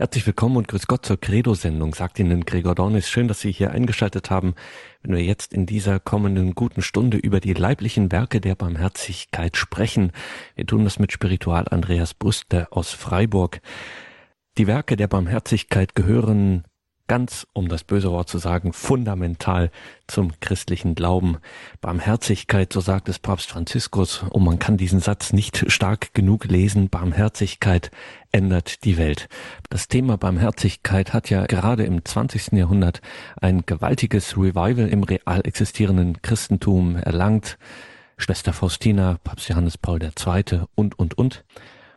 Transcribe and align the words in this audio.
Herzlich 0.00 0.26
willkommen 0.26 0.56
und 0.56 0.66
grüß 0.66 0.86
Gott 0.86 1.04
zur 1.04 1.20
Credo-Sendung, 1.20 1.94
sagt 1.94 2.18
Ihnen 2.18 2.46
Gregor 2.46 2.74
Dornis. 2.74 3.10
Schön, 3.10 3.28
dass 3.28 3.40
Sie 3.40 3.52
hier 3.52 3.72
eingeschaltet 3.72 4.30
haben, 4.30 4.54
wenn 5.02 5.14
wir 5.14 5.22
jetzt 5.22 5.52
in 5.52 5.66
dieser 5.66 6.00
kommenden 6.00 6.54
guten 6.54 6.80
Stunde 6.80 7.18
über 7.18 7.38
die 7.38 7.52
leiblichen 7.52 8.10
Werke 8.10 8.40
der 8.40 8.54
Barmherzigkeit 8.54 9.58
sprechen. 9.58 10.12
Wir 10.54 10.64
tun 10.64 10.84
das 10.84 10.98
mit 10.98 11.12
Spiritual 11.12 11.66
Andreas 11.68 12.14
Brüste 12.14 12.68
aus 12.72 12.92
Freiburg. 12.92 13.60
Die 14.56 14.66
Werke 14.66 14.96
der 14.96 15.06
Barmherzigkeit 15.06 15.94
gehören 15.94 16.64
ganz, 17.10 17.44
um 17.54 17.66
das 17.66 17.82
böse 17.82 18.12
Wort 18.12 18.28
zu 18.28 18.38
sagen, 18.38 18.72
fundamental 18.72 19.72
zum 20.06 20.30
christlichen 20.38 20.94
Glauben. 20.94 21.38
Barmherzigkeit, 21.80 22.72
so 22.72 22.78
sagt 22.78 23.08
es 23.08 23.18
Papst 23.18 23.50
Franziskus, 23.50 24.22
und 24.30 24.44
man 24.44 24.60
kann 24.60 24.76
diesen 24.76 25.00
Satz 25.00 25.32
nicht 25.32 25.72
stark 25.72 26.14
genug 26.14 26.44
lesen, 26.44 26.88
Barmherzigkeit 26.88 27.90
ändert 28.30 28.84
die 28.84 28.96
Welt. 28.96 29.28
Das 29.70 29.88
Thema 29.88 30.18
Barmherzigkeit 30.18 31.12
hat 31.12 31.30
ja 31.30 31.46
gerade 31.46 31.82
im 31.82 32.04
20. 32.04 32.52
Jahrhundert 32.52 33.00
ein 33.40 33.64
gewaltiges 33.66 34.36
Revival 34.36 34.86
im 34.86 35.02
real 35.02 35.40
existierenden 35.42 36.22
Christentum 36.22 36.94
erlangt. 36.94 37.58
Schwester 38.18 38.52
Faustina, 38.52 39.18
Papst 39.24 39.48
Johannes 39.48 39.78
Paul 39.78 40.00
II. 40.00 40.60
und, 40.76 40.96
und, 40.96 41.18
und. 41.18 41.42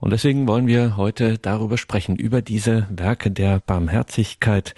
Und 0.03 0.09
deswegen 0.09 0.49
wollen 0.49 0.67
wir 0.67 0.97
heute 0.97 1.37
darüber 1.37 1.77
sprechen, 1.77 2.17
über 2.17 2.41
diese 2.41 2.87
Werke 2.89 3.31
der 3.31 3.61
Barmherzigkeit. 3.65 4.75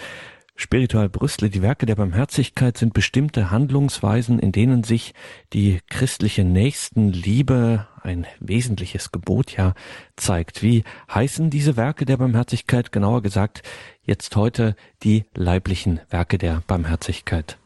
Spiritual 0.55 1.09
Brüssel, 1.09 1.49
die 1.49 1.63
Werke 1.63 1.88
der 1.88 1.95
Barmherzigkeit 1.95 2.77
sind 2.77 2.93
bestimmte 2.93 3.49
Handlungsweisen, 3.49 4.38
in 4.38 4.52
denen 4.52 4.83
sich 4.83 5.16
die 5.52 5.80
christliche 5.89 6.43
Nächstenliebe, 6.43 7.88
ein 8.03 8.27
wesentliches 8.39 9.11
Gebot 9.11 9.57
ja, 9.57 9.73
zeigt. 10.16 10.61
Wie 10.61 10.83
heißen 11.11 11.49
diese 11.49 11.75
Werke 11.75 12.05
der 12.05 12.17
Barmherzigkeit? 12.17 12.91
Genauer 12.91 13.23
gesagt, 13.23 13.63
jetzt 14.03 14.35
heute 14.35 14.75
die 15.02 15.23
leiblichen 15.33 16.02
Werke 16.11 16.38
der 16.38 16.61
Barmherzigkeit. 16.67 17.57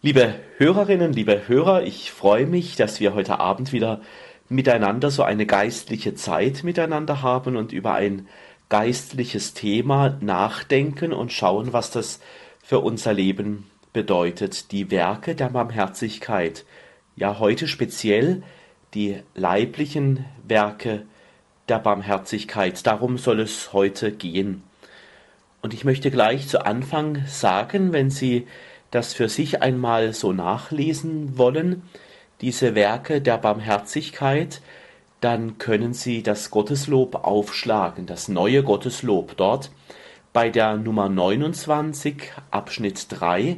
Liebe 0.00 0.36
Hörerinnen, 0.56 1.12
liebe 1.12 1.46
Hörer, 1.46 1.82
ich 1.82 2.10
freue 2.10 2.46
mich, 2.46 2.76
dass 2.76 3.00
wir 3.00 3.12
heute 3.12 3.38
Abend 3.38 3.74
wieder 3.74 4.00
miteinander 4.48 5.10
so 5.10 5.22
eine 5.22 5.46
geistliche 5.46 6.14
Zeit 6.14 6.64
miteinander 6.64 7.22
haben 7.22 7.56
und 7.56 7.72
über 7.72 7.94
ein 7.94 8.28
geistliches 8.68 9.54
Thema 9.54 10.16
nachdenken 10.20 11.12
und 11.12 11.32
schauen, 11.32 11.72
was 11.72 11.90
das 11.90 12.20
für 12.62 12.80
unser 12.80 13.12
Leben 13.12 13.70
bedeutet. 13.92 14.72
Die 14.72 14.90
Werke 14.90 15.34
der 15.34 15.50
Barmherzigkeit. 15.50 16.64
Ja, 17.14 17.38
heute 17.38 17.68
speziell 17.68 18.42
die 18.94 19.20
leiblichen 19.34 20.24
Werke 20.46 21.06
der 21.68 21.78
Barmherzigkeit. 21.78 22.86
Darum 22.86 23.18
soll 23.18 23.40
es 23.40 23.72
heute 23.72 24.12
gehen. 24.12 24.62
Und 25.62 25.74
ich 25.74 25.84
möchte 25.84 26.10
gleich 26.10 26.48
zu 26.48 26.64
Anfang 26.64 27.24
sagen, 27.26 27.92
wenn 27.92 28.10
Sie 28.10 28.46
das 28.90 29.14
für 29.14 29.28
sich 29.28 29.62
einmal 29.62 30.12
so 30.12 30.32
nachlesen 30.32 31.38
wollen, 31.38 31.82
diese 32.40 32.74
Werke 32.74 33.20
der 33.20 33.38
Barmherzigkeit, 33.38 34.60
dann 35.20 35.58
können 35.58 35.94
Sie 35.94 36.22
das 36.22 36.50
Gotteslob 36.50 37.24
aufschlagen, 37.24 38.06
das 38.06 38.28
neue 38.28 38.62
Gotteslob 38.62 39.36
dort 39.36 39.70
bei 40.32 40.50
der 40.50 40.76
Nummer 40.76 41.08
29, 41.08 42.32
Abschnitt 42.50 43.06
3. 43.08 43.56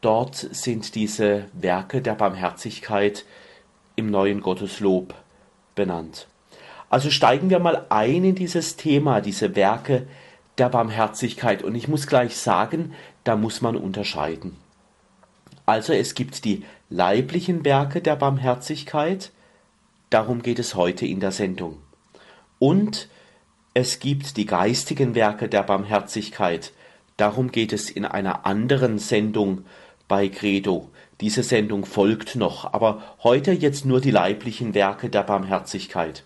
Dort 0.00 0.36
sind 0.36 0.94
diese 0.94 1.46
Werke 1.52 2.00
der 2.00 2.14
Barmherzigkeit 2.14 3.24
im 3.96 4.10
neuen 4.10 4.40
Gotteslob 4.40 5.14
benannt. 5.74 6.28
Also 6.88 7.10
steigen 7.10 7.50
wir 7.50 7.58
mal 7.58 7.86
ein 7.88 8.24
in 8.24 8.34
dieses 8.36 8.76
Thema, 8.76 9.20
diese 9.20 9.56
Werke 9.56 10.06
der 10.58 10.68
Barmherzigkeit. 10.68 11.64
Und 11.64 11.74
ich 11.74 11.88
muss 11.88 12.06
gleich 12.06 12.36
sagen, 12.36 12.94
da 13.24 13.34
muss 13.34 13.60
man 13.60 13.76
unterscheiden. 13.76 14.56
Also 15.66 15.92
es 15.92 16.14
gibt 16.14 16.44
die 16.44 16.64
leiblichen 16.88 17.64
Werke 17.64 18.00
der 18.00 18.16
Barmherzigkeit, 18.16 19.32
darum 20.10 20.42
geht 20.42 20.58
es 20.58 20.74
heute 20.74 21.06
in 21.06 21.20
der 21.20 21.32
Sendung. 21.32 21.78
Und 22.58 23.08
es 23.74 23.98
gibt 23.98 24.36
die 24.36 24.46
geistigen 24.46 25.14
Werke 25.14 25.48
der 25.48 25.62
Barmherzigkeit, 25.62 26.72
darum 27.16 27.50
geht 27.50 27.72
es 27.72 27.90
in 27.90 28.04
einer 28.04 28.46
anderen 28.46 28.98
Sendung 28.98 29.64
bei 30.08 30.28
Credo. 30.28 30.90
Diese 31.20 31.42
Sendung 31.42 31.84
folgt 31.84 32.36
noch, 32.36 32.72
aber 32.72 33.02
heute 33.22 33.52
jetzt 33.52 33.84
nur 33.84 34.00
die 34.00 34.10
leiblichen 34.10 34.74
Werke 34.74 35.08
der 35.08 35.22
Barmherzigkeit. 35.22 36.24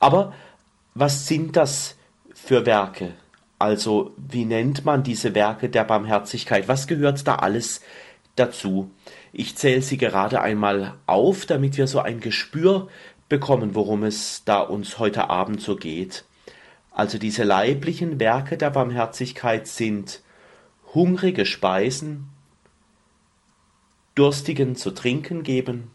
Aber 0.00 0.32
was 0.94 1.28
sind 1.28 1.56
das 1.56 1.96
für 2.34 2.66
Werke? 2.66 3.12
Also 3.58 4.12
wie 4.16 4.44
nennt 4.44 4.84
man 4.84 5.02
diese 5.02 5.34
Werke 5.34 5.68
der 5.68 5.84
Barmherzigkeit? 5.84 6.68
Was 6.68 6.86
gehört 6.86 7.26
da 7.26 7.36
alles 7.36 7.80
dazu. 8.36 8.90
Ich 9.32 9.56
zähle 9.56 9.82
sie 9.82 9.96
gerade 9.96 10.40
einmal 10.40 10.94
auf, 11.06 11.46
damit 11.46 11.76
wir 11.76 11.86
so 11.86 12.00
ein 12.00 12.20
Gespür 12.20 12.88
bekommen, 13.28 13.74
worum 13.74 14.04
es 14.04 14.44
da 14.44 14.60
uns 14.60 14.98
heute 14.98 15.28
Abend 15.30 15.60
so 15.60 15.76
geht. 15.76 16.24
Also 16.90 17.18
diese 17.18 17.44
leiblichen 17.44 18.20
Werke 18.20 18.56
der 18.56 18.70
Barmherzigkeit 18.70 19.66
sind 19.66 20.22
hungrige 20.94 21.44
Speisen, 21.44 22.28
Durstigen 24.14 24.76
zu 24.76 24.92
trinken 24.92 25.42
geben, 25.42 25.90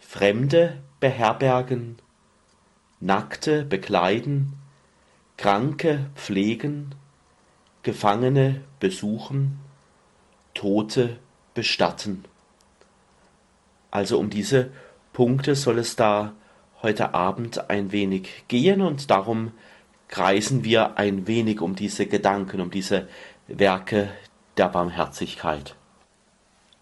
Fremde 0.00 0.82
beherbergen, 0.98 1.98
Nackte 2.98 3.64
bekleiden, 3.64 4.54
Kranke 5.36 6.10
pflegen, 6.16 6.94
Gefangene 7.82 8.62
besuchen, 8.80 9.60
Tote 10.54 11.18
bestatten. 11.54 12.24
Also 13.90 14.18
um 14.18 14.30
diese 14.30 14.70
Punkte 15.12 15.54
soll 15.54 15.78
es 15.78 15.96
da 15.96 16.32
heute 16.82 17.14
Abend 17.14 17.70
ein 17.70 17.92
wenig 17.92 18.44
gehen 18.48 18.80
und 18.80 19.10
darum 19.10 19.52
kreisen 20.08 20.64
wir 20.64 20.98
ein 20.98 21.26
wenig 21.26 21.60
um 21.60 21.74
diese 21.74 22.06
Gedanken, 22.06 22.60
um 22.60 22.70
diese 22.70 23.08
Werke 23.48 24.10
der 24.56 24.68
Barmherzigkeit. 24.68 25.74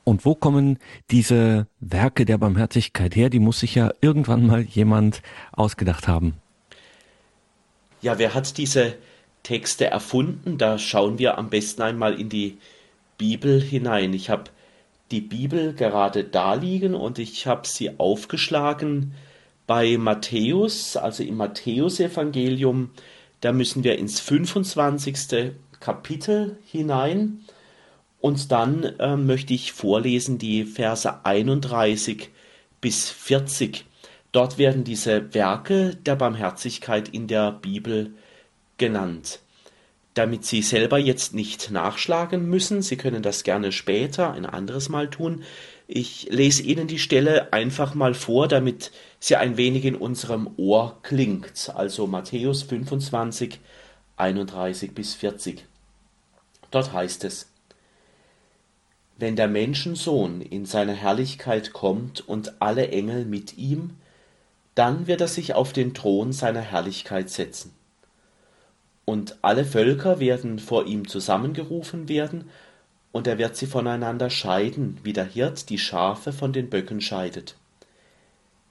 Und 0.05 0.25
wo 0.25 0.35
kommen 0.35 0.79
diese 1.11 1.67
Werke 1.79 2.25
der 2.25 2.39
Barmherzigkeit 2.39 3.15
her? 3.15 3.31
Die 3.31 3.39
muss 3.39 3.61
sich 3.61 3.75
ja 3.75 3.93
irgendwann 4.01 4.47
mal 4.47 4.63
jemand 4.63 5.23
ausgedacht 5.53 6.09
haben. 6.09 6.35
Ja, 8.03 8.19
wer 8.19 8.35
hat 8.35 8.57
diese 8.57 8.97
Texte 9.43 9.87
erfunden? 9.87 10.59
Da 10.59 10.79
schauen 10.79 11.19
wir 11.19 11.39
am 11.39 11.51
besten 11.51 11.83
einmal 11.83 12.19
in 12.19 12.29
die 12.29 12.59
Bibel 13.19 13.61
hinein. 13.61 14.15
Ich 14.15 14.31
habe 14.31 14.45
die 15.11 15.21
Bibel 15.21 15.75
gerade 15.75 16.25
da 16.25 16.55
liegen 16.55 16.95
und 16.95 17.19
ich 17.19 17.47
habe 17.47 17.67
sie 17.67 17.99
aufgeschlagen 17.99 19.15
bei 19.67 19.97
Matthäus, 19.99 20.97
also 20.97 21.23
im 21.23 21.37
Matthäusevangelium. 21.37 22.91
Da 23.41 23.53
müssen 23.53 23.85
wir 23.85 23.99
ins 23.99 24.21
25. 24.21 25.53
Kapitel 25.81 26.59
hinein 26.65 27.41
und 28.21 28.53
dann 28.53 28.85
äh, 28.85 29.17
möchte 29.17 29.55
ich 29.55 29.73
vorlesen 29.73 30.39
die 30.39 30.65
Verse 30.65 31.25
31 31.25 32.29
bis 32.81 33.09
40. 33.09 33.87
Dort 34.33 34.59
werden 34.59 34.85
diese 34.85 35.33
Werke 35.35 35.97
der 35.97 36.17
Barmherzigkeit 36.17 37.09
in 37.09 37.27
der 37.27 37.51
Bibel 37.53 38.15
genannt 38.77 39.41
damit 40.21 40.45
Sie 40.45 40.61
selber 40.61 40.99
jetzt 40.99 41.33
nicht 41.33 41.71
nachschlagen 41.71 42.47
müssen. 42.47 42.83
Sie 42.83 42.99
können 42.99 43.23
das 43.23 43.43
gerne 43.43 43.73
später 43.73 44.33
ein 44.33 44.45
anderes 44.45 44.91
Mal 44.91 45.09
tun. 45.09 45.45
Ich 45.87 46.29
lese 46.31 46.63
Ihnen 46.63 46.89
die 46.89 46.99
Stelle 46.99 47.55
einfach 47.55 47.95
mal 47.95 48.13
vor, 48.13 48.47
damit 48.47 48.93
sie 49.19 49.37
ein 49.37 49.57
wenig 49.57 49.87
in 49.87 49.95
unserem 49.95 50.51
Ohr 50.59 50.99
klingt. 51.03 51.73
Also 51.75 52.07
Matthäus 52.07 52.63
25, 52.65 53.61
31 54.19 54.93
bis 54.93 55.15
40. 55.15 55.65
Dort 56.71 56.93
heißt 56.93 57.25
es, 57.25 57.51
wenn 59.17 59.37
der 59.37 59.49
Menschensohn 59.49 60.43
in 60.43 60.67
seine 60.67 60.93
Herrlichkeit 60.93 61.73
kommt 61.73 62.29
und 62.29 62.61
alle 62.61 62.89
Engel 62.89 63.25
mit 63.25 63.57
ihm, 63.57 63.97
dann 64.75 65.07
wird 65.07 65.23
er 65.23 65.29
sich 65.29 65.55
auf 65.55 65.73
den 65.73 65.95
Thron 65.95 66.35
seiner 66.35 66.61
Herrlichkeit 66.61 67.31
setzen 67.31 67.75
und 69.11 69.39
alle 69.43 69.65
Völker 69.65 70.21
werden 70.21 70.61
vor 70.61 70.87
ihm 70.87 71.09
zusammengerufen 71.09 72.09
werden, 72.09 72.49
und 73.11 73.27
er 73.27 73.39
wird 73.39 73.57
sie 73.57 73.67
voneinander 73.67 74.31
scheiden, 74.31 74.99
wie 75.03 75.13
der 75.13 75.25
Hirt 75.25 75.69
die 75.69 75.79
Schafe 75.79 76.33
von 76.33 76.53
den 76.53 76.71
Böcken 76.71 77.01
scheidet. 77.01 77.57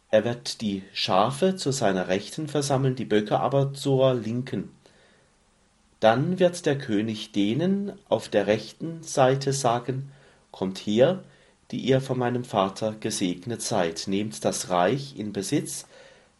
Er 0.09 0.23
wird 0.23 0.61
die 0.61 0.83
Schafe 0.93 1.57
zu 1.57 1.73
seiner 1.73 2.07
Rechten 2.07 2.47
versammeln, 2.47 2.95
die 2.95 3.03
Böcke 3.03 3.41
aber 3.41 3.73
zur 3.73 4.13
Linken. 4.13 4.71
Dann 5.99 6.39
wird 6.39 6.65
der 6.65 6.77
König 6.77 7.33
denen 7.33 7.91
auf 8.07 8.29
der 8.29 8.47
rechten 8.47 9.03
Seite 9.03 9.51
sagen, 9.51 10.09
Kommt 10.51 10.77
her, 10.77 11.21
die 11.71 11.79
ihr 11.79 11.99
von 11.99 12.17
meinem 12.17 12.45
Vater 12.45 12.95
gesegnet 12.97 13.61
seid, 13.61 14.05
nehmt 14.07 14.45
das 14.45 14.69
Reich 14.69 15.15
in 15.17 15.33
Besitz, 15.33 15.85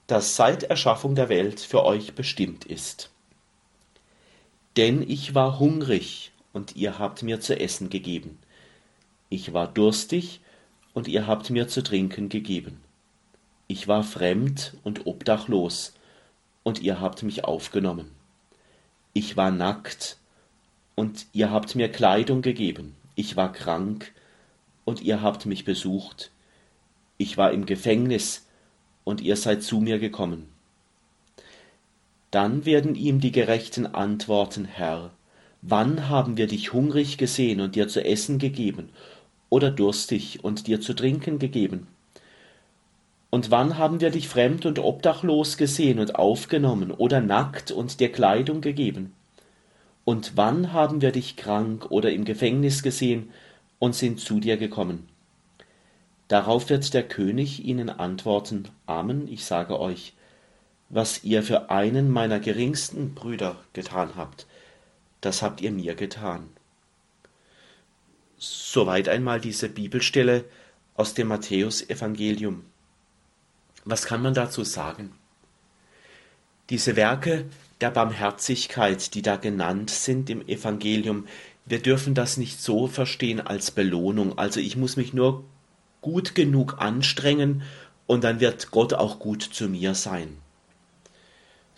das 0.07 0.38
seit 0.38 0.63
Erschaffung 0.63 1.16
der 1.16 1.28
Welt 1.28 1.60
für 1.60 1.84
euch 1.84 2.16
bestimmt 2.16 2.63
ist. 2.63 3.12
Denn 4.80 5.04
ich 5.06 5.36
war 5.36 5.60
hungrig, 5.60 6.31
und 6.54 6.78
ihr 6.78 7.00
habt 7.00 7.22
mir 7.22 7.42
zu 7.42 7.60
essen 7.60 7.90
gegeben. 7.90 8.40
Ich 9.28 9.52
war 9.52 9.68
durstig, 9.68 10.40
und 10.94 11.10
ihr 11.10 11.28
habt 11.28 11.50
mir 11.50 11.68
zu 11.68 11.84
trinken 11.84 12.30
gegeben. 12.30 12.80
Ich 13.68 13.90
war 13.90 14.06
fremd 14.06 14.78
und 14.86 15.06
obdachlos, 15.06 15.96
und 16.64 16.81
ihr 16.81 17.02
habt 17.02 17.24
mich 17.24 17.44
aufgenommen. 17.44 18.10
Ich 19.12 19.36
war 19.36 19.52
nackt, 19.52 20.16
und 20.96 21.25
ihr 21.34 21.52
habt 21.52 21.75
mir 21.75 21.92
Kleidung 21.92 22.42
gegeben. 22.42 22.96
Ich 23.16 23.36
war 23.36 23.52
krank, 23.52 24.14
und 24.86 25.02
ihr 25.02 25.22
habt 25.22 25.46
mich 25.46 25.66
besucht. 25.66 26.32
Ich 27.18 27.36
war 27.36 27.52
im 27.52 27.66
Gefängnis, 27.66 28.46
und 29.04 29.20
ihr 29.20 29.36
seid 29.36 29.62
zu 29.62 29.82
mir 29.82 30.00
gekommen. 30.00 30.48
Dann 32.31 32.66
werden 32.66 32.96
ihm 32.96 33.20
die 33.20 33.31
Gerechten 33.31 33.88
antworten, 33.88 34.66
Herr, 34.66 35.12
wann 35.62 36.10
haben 36.10 36.38
wir 36.38 36.48
dich 36.48 36.74
hungrig 36.74 37.18
gesehen 37.18 37.60
und 37.60 37.76
dir 37.76 37.88
zu 37.88 38.04
essen 38.04 38.38
gegeben, 38.38 38.90
oder 39.50 39.72
durstig 39.72 40.44
und 40.44 40.68
dir 40.68 40.80
zu 40.80 40.94
trinken 40.94 41.40
gegeben? 41.40 41.88
Und 43.31 43.52
wann 43.52 43.78
haben 43.78 44.00
wir 44.02 44.10
dich 44.10 44.28
fremd 44.28 44.66
und 44.66 44.80
obdachlos 44.80 45.58
gesehen 45.58 46.00
und 46.00 46.16
aufgenommen, 46.16 46.92
oder 46.92 47.22
nackt 47.22 47.72
und 47.72 48.00
dir 48.00 48.12
Kleidung 48.12 48.62
gegeben? 48.62 49.14
Und 50.06 50.34
wann 50.36 50.74
haben 50.74 51.02
wir 51.02 51.12
dich 51.12 51.36
krank 51.36 51.92
oder 51.92 52.12
im 52.12 52.25
Gefängnis 52.25 52.82
gesehen 52.82 53.30
und 53.78 53.96
sind 53.96 54.20
zu 54.20 54.40
dir 54.40 54.58
gekommen? 54.58 55.08
Darauf 56.28 56.70
wird 56.70 56.94
der 56.94 57.08
König 57.08 57.66
ihnen 57.66 57.90
antworten, 57.90 58.68
Amen, 58.86 59.28
ich 59.28 59.46
sage 59.46 59.80
euch, 59.80 60.14
was 60.89 61.24
ihr 61.24 61.44
für 61.44 61.69
einen 61.69 62.09
meiner 62.09 62.39
geringsten 62.39 63.13
Brüder 63.13 63.57
getan 63.74 64.15
habt, 64.15 64.47
das 65.21 65.41
habt 65.41 65.62
ihr 65.62 65.71
mir 65.71 65.95
getan. 65.95 66.50
Soweit 68.38 69.09
einmal 69.09 69.39
diese 69.39 69.69
Bibelstelle 69.69 70.45
aus 70.95 71.13
dem 71.13 71.27
Matthäusevangelium. 71.27 72.65
Was 73.86 74.06
kann 74.06 74.21
man 74.21 74.33
dazu 74.33 74.63
sagen? 74.63 75.12
Diese 76.69 76.95
Werke 76.95 77.45
der 77.81 77.91
Barmherzigkeit, 77.91 79.13
die 79.13 79.21
da 79.21 79.36
genannt 79.36 79.89
sind 79.89 80.30
im 80.30 80.47
Evangelium, 80.47 81.27
wir 81.65 81.81
dürfen 81.81 82.15
das 82.15 82.38
nicht 82.38 82.62
so 82.62 82.88
verstehen 82.88 83.41
als 83.41 83.71
Belohnung. 83.71 84.38
Also 84.38 84.59
ich 84.59 84.75
muss 84.75 84.97
mich 84.97 85.13
nur 85.13 85.44
gut 86.01 86.33
genug 86.33 86.80
anstrengen 86.80 87.62
und 88.07 88.24
dann 88.24 88.39
wird 88.39 88.71
Gott 88.71 88.94
auch 88.94 89.19
gut 89.19 89.44
zu 89.44 89.69
mir 89.69 89.94
sein. 89.94 90.38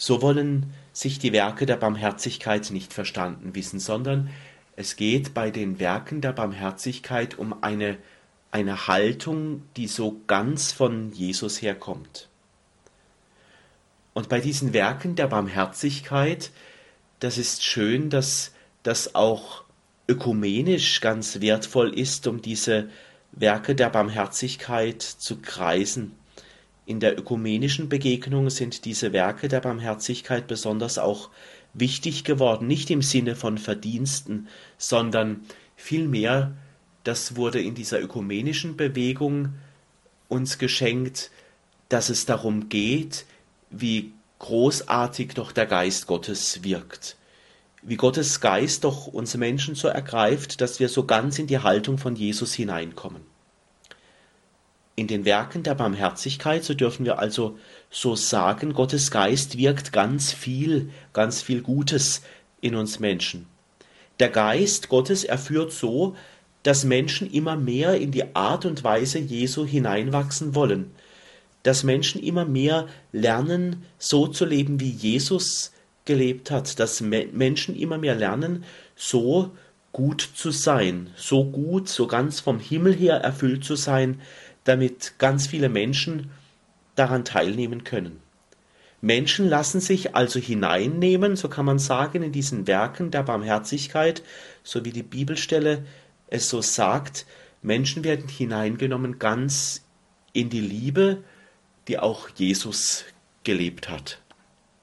So 0.02 0.24
wollen 0.24 0.74
sich 0.94 1.20
die 1.20 1.32
Werke 1.32 1.68
der 1.68 1.76
Barmherzigkeit 1.76 2.72
nicht 2.72 2.92
verstanden 2.92 3.54
wissen, 3.54 3.80
sondern 3.80 4.32
es 4.76 4.96
geht 4.96 5.36
bei 5.36 5.52
den 5.52 5.80
Werken 5.80 6.22
der 6.22 6.32
Barmherzigkeit 6.32 7.38
um 7.38 7.62
eine 7.62 8.00
eine 8.50 8.88
Haltung, 8.88 9.62
die 9.78 9.86
so 9.88 10.20
ganz 10.26 10.72
von 10.72 11.12
Jesus 11.14 11.62
herkommt. 11.62 12.30
Und 14.16 14.28
bei 14.28 14.40
diesen 14.40 14.74
Werken 14.74 15.16
der 15.16 15.28
Barmherzigkeit, 15.28 16.50
das 17.20 17.38
ist 17.38 17.64
schön, 17.64 18.10
dass 18.10 18.54
das 18.82 19.14
auch 19.14 19.66
ökumenisch 20.08 21.00
ganz 21.00 21.42
wertvoll 21.42 21.94
ist, 21.94 22.26
um 22.26 22.42
diese 22.42 22.90
Werke 23.34 23.76
der 23.76 23.92
Barmherzigkeit 23.92 25.04
zu 25.04 25.38
kreisen. 25.38 26.16
In 26.92 27.00
der 27.00 27.18
ökumenischen 27.18 27.88
Begegnung 27.88 28.50
sind 28.50 28.84
diese 28.84 29.14
Werke 29.14 29.48
der 29.48 29.62
Barmherzigkeit 29.62 30.48
besonders 30.48 30.98
auch 30.98 31.30
wichtig 31.74 32.26
geworden, 32.26 32.68
nicht 32.68 32.90
im 32.90 33.02
Sinne 33.02 33.38
von 33.38 33.58
Verdiensten, 33.58 34.50
sondern 34.78 35.40
vielmehr 35.78 36.52
das 37.06 37.38
wurde 37.38 37.62
in 37.62 37.76
dieser 37.76 38.02
ökumenischen 38.02 38.76
Bewegung 38.76 39.54
uns 40.28 40.58
geschenkt, 40.58 41.32
dass 41.88 42.10
es 42.10 42.26
darum 42.26 42.68
geht, 42.68 43.26
wie 43.70 44.12
großartig 44.40 45.34
doch 45.34 45.54
der 45.54 45.68
Geist 45.68 46.08
Gottes 46.08 46.62
wirkt. 46.66 47.16
Wie 47.82 47.96
Gottes 47.96 48.42
Geist 48.42 48.84
doch 48.84 49.08
uns 49.08 49.38
Menschen 49.38 49.76
so 49.76 49.88
ergreift, 49.88 50.60
dass 50.60 50.82
wir 50.82 50.90
so 50.90 51.06
ganz 51.06 51.40
in 51.40 51.48
die 51.48 51.60
Haltung 51.60 51.98
von 51.98 52.18
Jesus 52.18 52.54
hineinkommen. 52.54 53.31
In 55.02 55.08
den 55.08 55.26
Werken 55.26 55.64
der 55.64 55.74
Barmherzigkeit, 55.74 56.64
so 56.64 56.76
dürfen 56.76 57.08
wir 57.08 57.18
also 57.18 57.58
so 57.90 58.16
sagen, 58.16 58.74
Gottes 58.74 59.10
Geist 59.10 59.58
wirkt 59.58 59.92
ganz 59.92 60.32
viel, 60.32 60.92
ganz 61.12 61.42
viel 61.42 61.64
Gutes 61.64 62.22
in 62.62 62.76
uns 62.76 63.00
Menschen. 63.00 63.48
Der 64.20 64.30
Geist 64.30 64.90
Gottes 64.90 65.24
erführt 65.24 65.72
so, 65.72 66.16
dass 66.62 66.84
Menschen 66.84 67.32
immer 67.32 67.56
mehr 67.56 67.96
in 67.96 68.12
die 68.12 68.36
Art 68.36 68.64
und 68.64 68.84
Weise 68.84 69.18
Jesu 69.18 69.66
hineinwachsen 69.66 70.54
wollen, 70.54 70.92
dass 71.64 71.84
Menschen 71.84 72.22
immer 72.22 72.46
mehr 72.46 72.88
lernen, 73.12 73.84
so 73.98 74.28
zu 74.28 74.46
leben, 74.46 74.80
wie 74.80 74.92
Jesus 74.92 75.72
gelebt 76.06 76.52
hat, 76.52 76.80
dass 76.80 77.02
Menschen 77.02 77.76
immer 77.76 77.98
mehr 77.98 78.14
lernen, 78.14 78.66
so 78.96 79.50
gut 79.94 80.22
zu 80.36 80.52
sein, 80.52 81.10
so 81.16 81.44
gut, 81.44 81.90
so 81.90 82.06
ganz 82.06 82.40
vom 82.40 82.60
Himmel 82.60 82.94
her 82.94 83.16
erfüllt 83.16 83.66
zu 83.66 83.76
sein, 83.76 84.22
damit 84.64 85.16
ganz 85.18 85.48
viele 85.48 85.70
Menschen 85.70 86.32
daran 86.96 87.26
teilnehmen 87.26 87.84
können. 87.84 88.22
Menschen 89.02 89.50
lassen 89.50 89.82
sich 89.82 90.16
also 90.16 90.40
hineinnehmen, 90.40 91.36
so 91.36 91.50
kann 91.50 91.66
man 91.66 91.80
sagen, 91.80 92.22
in 92.22 92.32
diesen 92.32 92.68
Werken 92.68 93.10
der 93.10 93.24
Barmherzigkeit, 93.24 94.22
so 94.64 94.86
wie 94.86 94.92
die 94.92 95.04
Bibelstelle 95.04 95.86
es 96.28 96.50
so 96.50 96.62
sagt, 96.62 97.26
Menschen 97.64 98.04
werden 98.04 98.28
hineingenommen 98.28 99.18
ganz 99.18 99.84
in 100.34 100.50
die 100.50 100.62
Liebe, 100.62 101.24
die 101.88 101.98
auch 101.98 102.30
Jesus 102.36 103.06
gelebt 103.44 103.90
hat. 103.90 104.22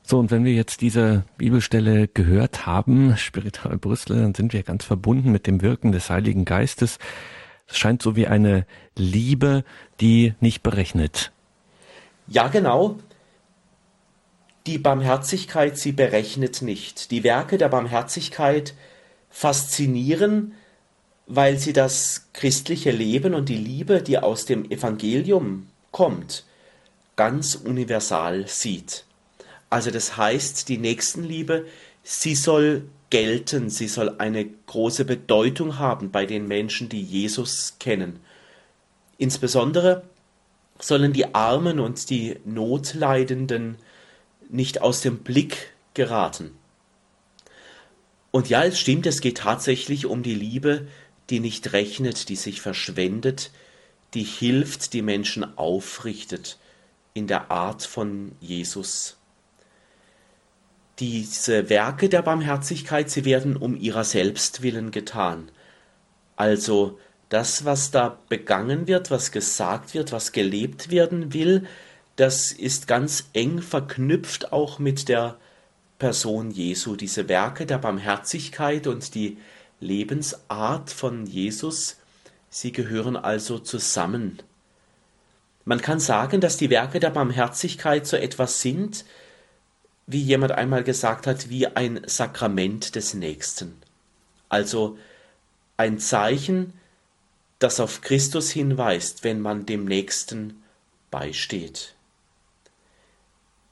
So, 0.03 0.19
und 0.19 0.31
wenn 0.31 0.45
wir 0.45 0.55
jetzt 0.55 0.81
diese 0.81 1.25
Bibelstelle 1.37 2.09
gehört 2.09 2.67
haben, 2.67 3.17
Spiritual 3.17 3.79
Brüssel, 3.79 4.23
dann 4.23 4.35
sind 4.35 4.53
wir 4.53 4.63
ganz 4.63 4.85
verbunden 4.85 5.31
mit 5.31 5.47
dem 5.47 5.61
Wirken 5.61 5.93
des 5.93 6.09
Heiligen 6.09 6.45
Geistes. 6.45 6.99
Es 7.69 7.79
scheint 7.79 8.03
so 8.03 8.17
wie 8.17 8.27
eine 8.27 8.67
Liebe, 8.97 9.65
die 10.01 10.35
nicht 10.41 10.63
berechnet. 10.63 11.33
Ja, 12.27 12.49
genau. 12.49 12.99
Die 14.67 14.79
Barmherzigkeit, 14.79 15.79
sie 15.79 15.93
berechnet 15.93 16.63
nicht. 16.63 17.11
Die 17.11 17.25
Werke 17.25 17.59
der 17.59 17.69
Barmherzigkeit 17.69 18.75
faszinieren, 19.31 20.55
weil 21.27 21.59
sie 21.59 21.73
das 21.73 22.29
christliche 22.33 22.91
Leben 22.91 23.35
und 23.35 23.49
die 23.49 23.57
Liebe, 23.57 24.03
die 24.03 24.19
aus 24.19 24.47
dem 24.47 24.71
Evangelium 24.71 25.69
kommt, 25.91 26.45
ganz 27.17 27.55
universal 27.55 28.47
sieht. 28.49 29.05
Also 29.71 29.91
das 29.91 30.17
heißt, 30.17 30.69
die 30.69 30.79
Nächstenliebe, 30.79 31.67
sie 32.03 32.35
soll 32.35 32.89
gelten, 33.11 33.71
sie 33.71 33.89
soll 33.89 34.17
eine 34.19 34.45
große 34.45 35.05
Bedeutung 35.05 35.79
haben 35.79 36.11
bei 36.11 36.27
den 36.27 36.47
Menschen, 36.47 36.89
die 36.89 37.03
Jesus 37.03 37.77
kennen. 37.79 38.21
Insbesondere 39.17 40.05
sollen 40.79 41.13
die 41.13 41.35
Armen 41.35 41.81
und 41.81 42.11
die 42.11 42.37
Notleidenden 42.45 43.77
nicht 44.49 44.81
aus 44.81 45.01
dem 45.01 45.19
Blick 45.19 45.73
geraten. 45.95 46.53
Und 48.31 48.49
ja, 48.49 48.65
es 48.65 48.79
stimmt, 48.79 49.07
es 49.07 49.21
geht 49.21 49.39
tatsächlich 49.39 50.07
um 50.07 50.23
die 50.23 50.35
Liebe, 50.35 50.87
die 51.31 51.41
nicht 51.41 51.73
rechnet, 51.73 52.29
die 52.29 52.37
sich 52.37 52.61
verschwendet, 52.61 53.51
die 54.15 54.23
hilft, 54.23 54.93
die 54.93 55.03
Menschen 55.03 55.59
aufrichtet 55.59 56.59
in 57.15 57.27
der 57.27 57.51
Art 57.51 57.83
von 57.83 58.33
Jesus. 58.41 59.18
Diese 60.99 61.71
Werke 61.71 62.09
der 62.09 62.23
Barmherzigkeit, 62.23 63.09
sie 63.09 63.25
werden 63.25 63.57
um 63.57 63.77
ihrer 63.77 64.05
selbst 64.05 64.63
willen 64.63 64.91
getan. 64.91 65.51
Also 66.35 66.99
das, 67.29 67.65
was 67.65 67.91
da 67.91 68.19
begangen 68.29 68.89
wird, 68.89 69.11
was 69.11 69.31
gesagt 69.31 69.95
wird, 69.95 70.13
was 70.13 70.33
gelebt 70.33 70.91
werden 70.91 71.33
will, 71.35 71.67
das 72.17 72.51
ist 72.51 72.89
ganz 72.89 73.29
eng 73.33 73.63
verknüpft 73.63 74.53
auch 74.53 74.81
mit 74.81 75.09
der 75.09 75.37
Person 76.01 76.51
Jesu. 76.51 76.97
Diese 76.97 77.29
Werke 77.29 77.65
der 77.65 77.79
Barmherzigkeit 77.79 78.89
und 78.89 79.15
die 79.15 79.39
Lebensart 79.79 80.91
von 80.91 81.27
Jesus, 81.27 81.97
sie 82.51 82.73
gehören 82.73 83.17
also 83.17 83.61
zusammen. 83.61 84.39
Man 85.65 85.81
kann 85.81 86.01
sagen, 86.01 86.41
dass 86.41 86.57
die 86.57 86.71
Werke 86.71 86.99
der 86.99 87.11
Barmherzigkeit 87.11 88.07
so 88.07 88.17
etwas 88.17 88.63
sind, 88.63 89.05
wie 90.09 90.23
jemand 90.23 90.53
einmal 90.53 90.83
gesagt 90.83 91.27
hat, 91.27 91.51
wie 91.51 91.67
ein 91.67 92.01
Sakrament 92.07 92.97
des 92.97 93.13
Nächsten. 93.13 93.77
Also 94.49 94.99
ein 95.77 95.99
Zeichen, 95.99 96.73
das 97.59 97.79
auf 97.79 98.01
Christus 98.01 98.51
hinweist, 98.51 99.23
wenn 99.23 99.41
man 99.41 99.67
dem 99.67 99.85
Nächsten 99.85 100.63
beisteht. 101.11 101.95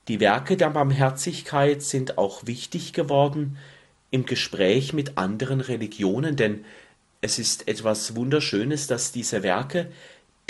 Die 0.09 0.21
Werke 0.21 0.59
der 0.59 0.71
Barmherzigkeit 0.71 1.83
sind 1.83 2.19
auch 2.19 2.47
wichtig 2.47 2.93
geworden, 2.93 3.57
im 4.11 4.27
Gespräch 4.27 4.93
mit 4.93 5.17
anderen 5.17 5.63
Religionen, 5.63 6.37
denn 6.37 6.67
es 7.23 7.39
ist 7.39 7.67
etwas 7.67 8.15
Wunderschönes, 8.15 8.87
dass 8.87 9.11
diese 9.11 9.43
Werke 9.43 9.91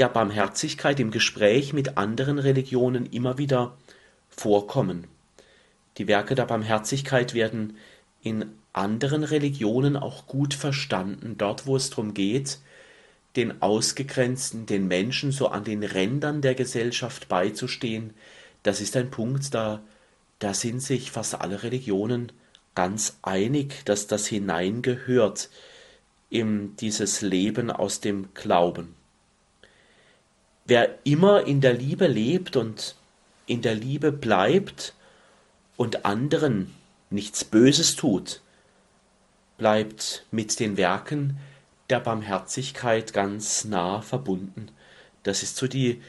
der 0.01 0.09
Barmherzigkeit 0.09 0.99
im 0.99 1.13
Gespräch 1.13 1.73
mit 1.73 1.97
anderen 1.97 2.41
Religionen 2.41 3.07
immer 3.07 3.39
wieder 3.39 3.77
vorkommen. 4.29 5.07
Die 5.99 6.07
Werke 6.07 6.35
der 6.35 6.47
Barmherzigkeit 6.47 7.35
werden 7.35 7.77
in 8.23 8.53
anderen 8.73 9.25
Religionen 9.25 9.97
auch 9.97 10.27
gut 10.27 10.55
verstanden, 10.55 11.37
dort 11.39 11.67
wo 11.67 11.77
es 11.77 11.91
darum 11.91 12.13
geht, 12.13 12.59
den 13.37 13.63
Ausgegrenzten, 13.63 14.67
den 14.67 14.89
Menschen 14.89 15.33
so 15.33 15.49
an 15.49 15.65
den 15.65 15.83
Rändern 15.83 16.41
der 16.41 16.55
Gesellschaft 16.55 17.29
beizustehen, 17.29 18.15
das 18.63 18.81
ist 18.81 18.97
ein 18.97 19.11
Punkt, 19.11 19.55
da, 19.55 19.81
da 20.41 20.53
sind 20.53 20.83
sich 20.83 21.13
fast 21.13 21.41
alle 21.41 21.63
Religionen 21.63 22.33
ganz 22.75 23.19
einig, 23.23 23.85
dass 23.85 24.09
das 24.09 24.27
hineingehört 24.27 25.51
in 26.31 26.77
dieses 26.77 27.23
Leben 27.23 27.71
aus 27.71 28.01
dem 28.01 28.29
Glauben. 28.35 28.97
Wer 30.65 30.99
immer 31.05 31.47
in 31.47 31.61
der 31.61 31.75
Liebe 31.75 32.09
lebt 32.09 32.57
und 32.57 32.97
in 33.47 33.63
der 33.63 33.77
Liebe 33.77 34.11
bleibt 34.11 34.95
und 35.77 36.05
anderen 36.05 36.75
nichts 37.11 37.45
Böses 37.45 37.97
tut, 37.97 38.41
bleibt 39.59 40.27
mit 40.31 40.59
den 40.61 40.77
Werken 40.77 41.39
der 41.91 42.01
Barmherzigkeit 42.01 43.13
ganz 43.13 43.65
nah 43.65 44.03
verbunden. 44.03 44.69
Das 45.23 45.43
ist 45.43 45.57
so 45.57 45.67
die 45.67 46.03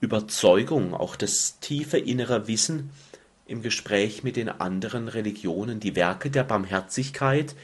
Überzeugung, 0.00 0.94
auch 0.94 1.16
das 1.16 1.60
tiefe 1.60 1.98
innere 1.98 2.48
Wissen 2.48 2.90
im 3.46 3.62
Gespräch 3.62 4.22
mit 4.22 4.36
den 4.36 4.48
anderen 4.48 5.08
Religionen, 5.08 5.80
die 5.80 5.96
Werke 5.96 6.30
der 6.30 6.44
Barmherzigkeit, 6.44 7.54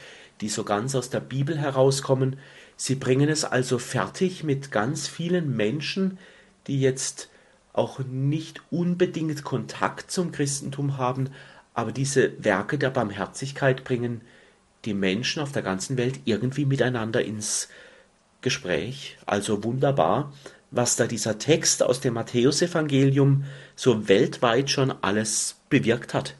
die 0.41 0.49
so 0.49 0.63
ganz 0.63 0.95
aus 0.95 1.09
der 1.09 1.19
Bibel 1.19 1.57
herauskommen, 1.57 2.37
sie 2.75 2.95
bringen 2.95 3.29
es 3.29 3.43
also 3.43 3.79
fertig 3.79 4.43
mit 4.43 4.71
ganz 4.71 5.07
vielen 5.07 5.55
Menschen, 5.55 6.19
die 6.67 6.79
jetzt 6.79 7.29
auch 7.77 7.99
nicht 7.99 8.61
unbedingt 8.71 9.43
Kontakt 9.43 10.11
zum 10.11 10.31
Christentum 10.31 10.97
haben, 10.97 11.29
aber 11.73 11.91
diese 11.91 12.43
Werke 12.43 12.77
der 12.77 12.89
Barmherzigkeit 12.89 13.83
bringen 13.83 14.21
die 14.85 14.93
Menschen 14.93 15.41
auf 15.43 15.51
der 15.51 15.61
ganzen 15.61 15.97
Welt 15.97 16.19
irgendwie 16.25 16.65
miteinander 16.65 17.23
ins 17.23 17.69
Gespräch. 18.41 19.17
Also 19.25 19.63
wunderbar, 19.63 20.33
was 20.71 20.95
da 20.95 21.07
dieser 21.07 21.37
Text 21.37 21.83
aus 21.83 21.99
dem 21.99 22.15
Matthäusevangelium 22.15 23.45
so 23.75 24.07
weltweit 24.07 24.69
schon 24.69 24.91
alles 25.01 25.55
bewirkt 25.69 26.13
hat. 26.13 26.35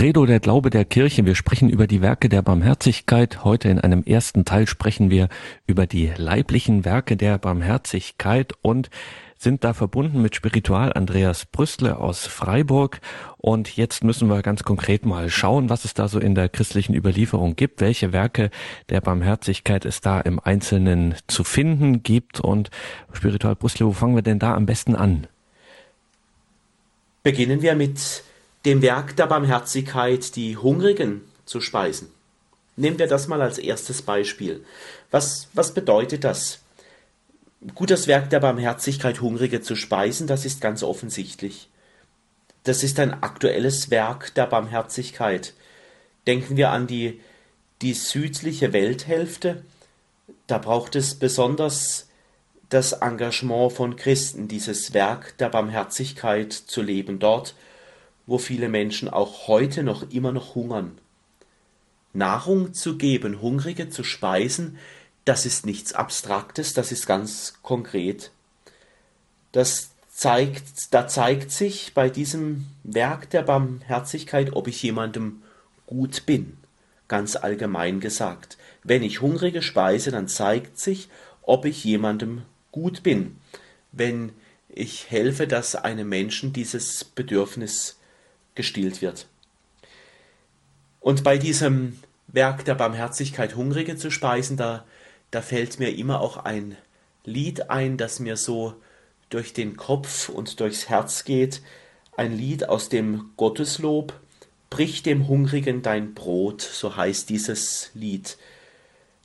Credo 0.00 0.24
der 0.24 0.40
Glaube 0.40 0.70
der 0.70 0.86
Kirche. 0.86 1.26
Wir 1.26 1.34
sprechen 1.34 1.68
über 1.68 1.86
die 1.86 2.00
Werke 2.00 2.30
der 2.30 2.40
Barmherzigkeit. 2.40 3.44
Heute 3.44 3.68
in 3.68 3.78
einem 3.78 4.02
ersten 4.02 4.46
Teil 4.46 4.66
sprechen 4.66 5.10
wir 5.10 5.28
über 5.66 5.86
die 5.86 6.10
leiblichen 6.16 6.86
Werke 6.86 7.18
der 7.18 7.36
Barmherzigkeit 7.36 8.54
und 8.62 8.88
sind 9.36 9.62
da 9.62 9.74
verbunden 9.74 10.22
mit 10.22 10.34
Spiritual 10.34 10.94
Andreas 10.94 11.44
Brüstle 11.44 11.98
aus 11.98 12.26
Freiburg. 12.26 13.02
Und 13.36 13.76
jetzt 13.76 14.02
müssen 14.02 14.30
wir 14.30 14.40
ganz 14.40 14.62
konkret 14.62 15.04
mal 15.04 15.28
schauen, 15.28 15.68
was 15.68 15.84
es 15.84 15.92
da 15.92 16.08
so 16.08 16.18
in 16.18 16.34
der 16.34 16.48
christlichen 16.48 16.94
Überlieferung 16.94 17.54
gibt, 17.54 17.82
welche 17.82 18.14
Werke 18.14 18.48
der 18.88 19.02
Barmherzigkeit 19.02 19.84
es 19.84 20.00
da 20.00 20.18
im 20.18 20.40
Einzelnen 20.40 21.14
zu 21.26 21.44
finden 21.44 22.02
gibt. 22.02 22.40
Und 22.40 22.70
Spiritual 23.12 23.54
Brüstle, 23.54 23.84
wo 23.84 23.92
fangen 23.92 24.14
wir 24.14 24.22
denn 24.22 24.38
da 24.38 24.54
am 24.54 24.64
besten 24.64 24.96
an? 24.96 25.26
Beginnen 27.22 27.60
wir 27.60 27.74
mit 27.74 28.22
dem 28.64 28.82
Werk 28.82 29.16
der 29.16 29.26
Barmherzigkeit 29.26 30.36
die 30.36 30.56
Hungrigen 30.56 31.22
zu 31.44 31.60
speisen. 31.60 32.12
Nehmen 32.76 32.98
wir 32.98 33.06
das 33.06 33.28
mal 33.28 33.42
als 33.42 33.58
erstes 33.58 34.02
Beispiel. 34.02 34.64
Was, 35.10 35.48
was 35.52 35.74
bedeutet 35.74 36.24
das? 36.24 36.60
Gut, 37.74 37.90
das 37.90 38.06
Werk 38.06 38.30
der 38.30 38.40
Barmherzigkeit, 38.40 39.20
Hungrige 39.20 39.60
zu 39.60 39.76
speisen, 39.76 40.26
das 40.26 40.46
ist 40.46 40.60
ganz 40.60 40.82
offensichtlich. 40.82 41.68
Das 42.64 42.82
ist 42.82 42.98
ein 43.00 43.22
aktuelles 43.22 43.90
Werk 43.90 44.34
der 44.34 44.46
Barmherzigkeit. 44.46 45.54
Denken 46.26 46.56
wir 46.56 46.70
an 46.70 46.86
die, 46.86 47.20
die 47.82 47.94
südliche 47.94 48.72
Welthälfte. 48.72 49.62
Da 50.46 50.58
braucht 50.58 50.96
es 50.96 51.14
besonders 51.14 52.08
das 52.68 52.92
Engagement 52.92 53.72
von 53.72 53.96
Christen, 53.96 54.46
dieses 54.46 54.94
Werk 54.94 55.36
der 55.38 55.48
Barmherzigkeit 55.48 56.52
zu 56.52 56.82
leben. 56.82 57.18
Dort, 57.18 57.54
wo 58.30 58.38
viele 58.38 58.68
Menschen 58.68 59.08
auch 59.08 59.48
heute 59.48 59.82
noch 59.82 60.08
immer 60.12 60.30
noch 60.30 60.54
hungern. 60.54 60.96
Nahrung 62.12 62.72
zu 62.74 62.96
geben, 62.96 63.42
Hungrige 63.42 63.90
zu 63.90 64.04
speisen, 64.04 64.78
das 65.24 65.46
ist 65.46 65.66
nichts 65.66 65.94
Abstraktes, 65.94 66.72
das 66.72 66.92
ist 66.92 67.08
ganz 67.08 67.54
konkret. 67.62 68.30
Das 69.50 69.90
zeigt, 70.12 70.94
da 70.94 71.08
zeigt 71.08 71.50
sich 71.50 71.92
bei 71.92 72.08
diesem 72.08 72.66
Werk 72.84 73.30
der 73.30 73.42
Barmherzigkeit, 73.42 74.52
ob 74.52 74.68
ich 74.68 74.80
jemandem 74.80 75.42
gut 75.88 76.24
bin, 76.24 76.56
ganz 77.08 77.34
allgemein 77.34 77.98
gesagt. 77.98 78.58
Wenn 78.84 79.02
ich 79.02 79.20
Hungrige 79.20 79.60
speise, 79.60 80.12
dann 80.12 80.28
zeigt 80.28 80.78
sich, 80.78 81.08
ob 81.42 81.64
ich 81.64 81.82
jemandem 81.82 82.42
gut 82.70 83.02
bin, 83.02 83.38
wenn 83.90 84.30
ich 84.68 85.10
helfe, 85.10 85.48
dass 85.48 85.74
einem 85.74 86.08
Menschen 86.08 86.52
dieses 86.52 87.02
Bedürfnis 87.02 87.96
gestillt 88.60 89.00
wird. 89.00 89.26
Und 91.00 91.24
bei 91.24 91.38
diesem 91.38 91.98
Werk 92.28 92.66
der 92.66 92.74
Barmherzigkeit 92.74 93.56
Hungrige 93.56 93.96
zu 93.96 94.10
speisen, 94.10 94.58
da, 94.58 94.84
da 95.30 95.40
fällt 95.40 95.78
mir 95.78 95.96
immer 95.96 96.20
auch 96.20 96.36
ein 96.36 96.76
Lied 97.24 97.70
ein, 97.70 97.96
das 97.96 98.20
mir 98.20 98.36
so 98.36 98.74
durch 99.30 99.54
den 99.54 99.78
Kopf 99.78 100.28
und 100.28 100.60
durchs 100.60 100.90
Herz 100.90 101.24
geht, 101.24 101.62
ein 102.18 102.36
Lied 102.36 102.68
aus 102.68 102.90
dem 102.90 103.30
Gotteslob, 103.38 104.12
Brich 104.68 105.02
dem 105.02 105.26
Hungrigen 105.26 105.80
dein 105.80 106.12
Brot, 106.12 106.60
so 106.60 106.94
heißt 106.96 107.30
dieses 107.30 107.90
Lied. 107.94 108.36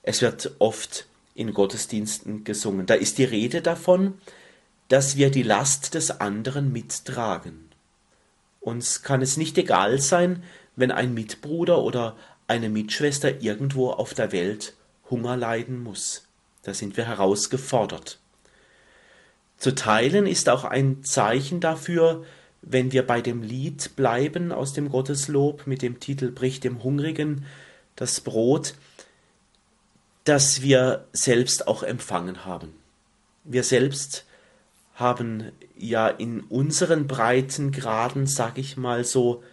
Es 0.02 0.22
wird 0.22 0.56
oft 0.60 1.08
in 1.36 1.54
Gottesdiensten 1.54 2.46
gesungen. 2.46 2.86
Da 2.86 2.94
ist 2.94 3.18
die 3.18 3.26
Rede 3.26 3.62
davon, 3.62 4.14
dass 4.88 5.18
wir 5.18 5.30
die 5.30 5.44
Last 5.44 5.94
des 5.94 6.22
anderen 6.22 6.72
mittragen. 6.72 7.65
Uns 8.66 9.04
kann 9.04 9.22
es 9.22 9.38
nicht 9.38 9.60
egal 9.60 10.02
sein, 10.02 10.42
wenn 10.76 10.90
ein 10.90 11.14
Mitbruder 11.14 11.84
oder 11.84 12.16
eine 12.48 12.68
Mitschwester 12.68 13.42
irgendwo 13.44 13.92
auf 13.92 14.16
der 14.16 14.32
Welt 14.32 14.74
Hunger 15.12 15.38
leiden 15.38 15.84
muss. 15.84 16.26
Da 16.64 16.74
sind 16.74 16.98
wir 16.98 17.06
herausgefordert. 17.06 18.18
Zu 19.60 19.76
teilen 19.76 20.26
ist 20.26 20.50
auch 20.50 20.64
ein 20.64 21.04
Zeichen 21.04 21.60
dafür, 21.60 22.26
wenn 22.64 22.92
wir 22.92 23.06
bei 23.06 23.22
dem 23.22 23.44
Lied 23.44 23.96
bleiben 23.96 24.52
aus 24.52 24.74
dem 24.74 24.90
Gotteslob 24.90 25.68
mit 25.68 25.84
dem 25.84 26.00
Titel 26.00 26.32
Bricht 26.32 26.64
dem 26.64 26.84
Hungrigen 26.84 27.46
das 27.96 28.20
Brot, 28.20 28.74
dass 30.24 30.64
wir 30.64 31.06
selbst 31.14 31.68
auch 31.68 31.84
empfangen 31.84 32.46
haben. 32.46 32.74
Wir 33.44 33.64
selbst 33.64 34.26
haben 34.96 35.52
ja 35.78 36.08
in 36.08 36.42
unseren 36.42 37.08
Breitengraden, 37.08 38.28
sag 38.28 38.58
ich 38.58 38.78
mal 38.78 39.04
so, 39.04 39.44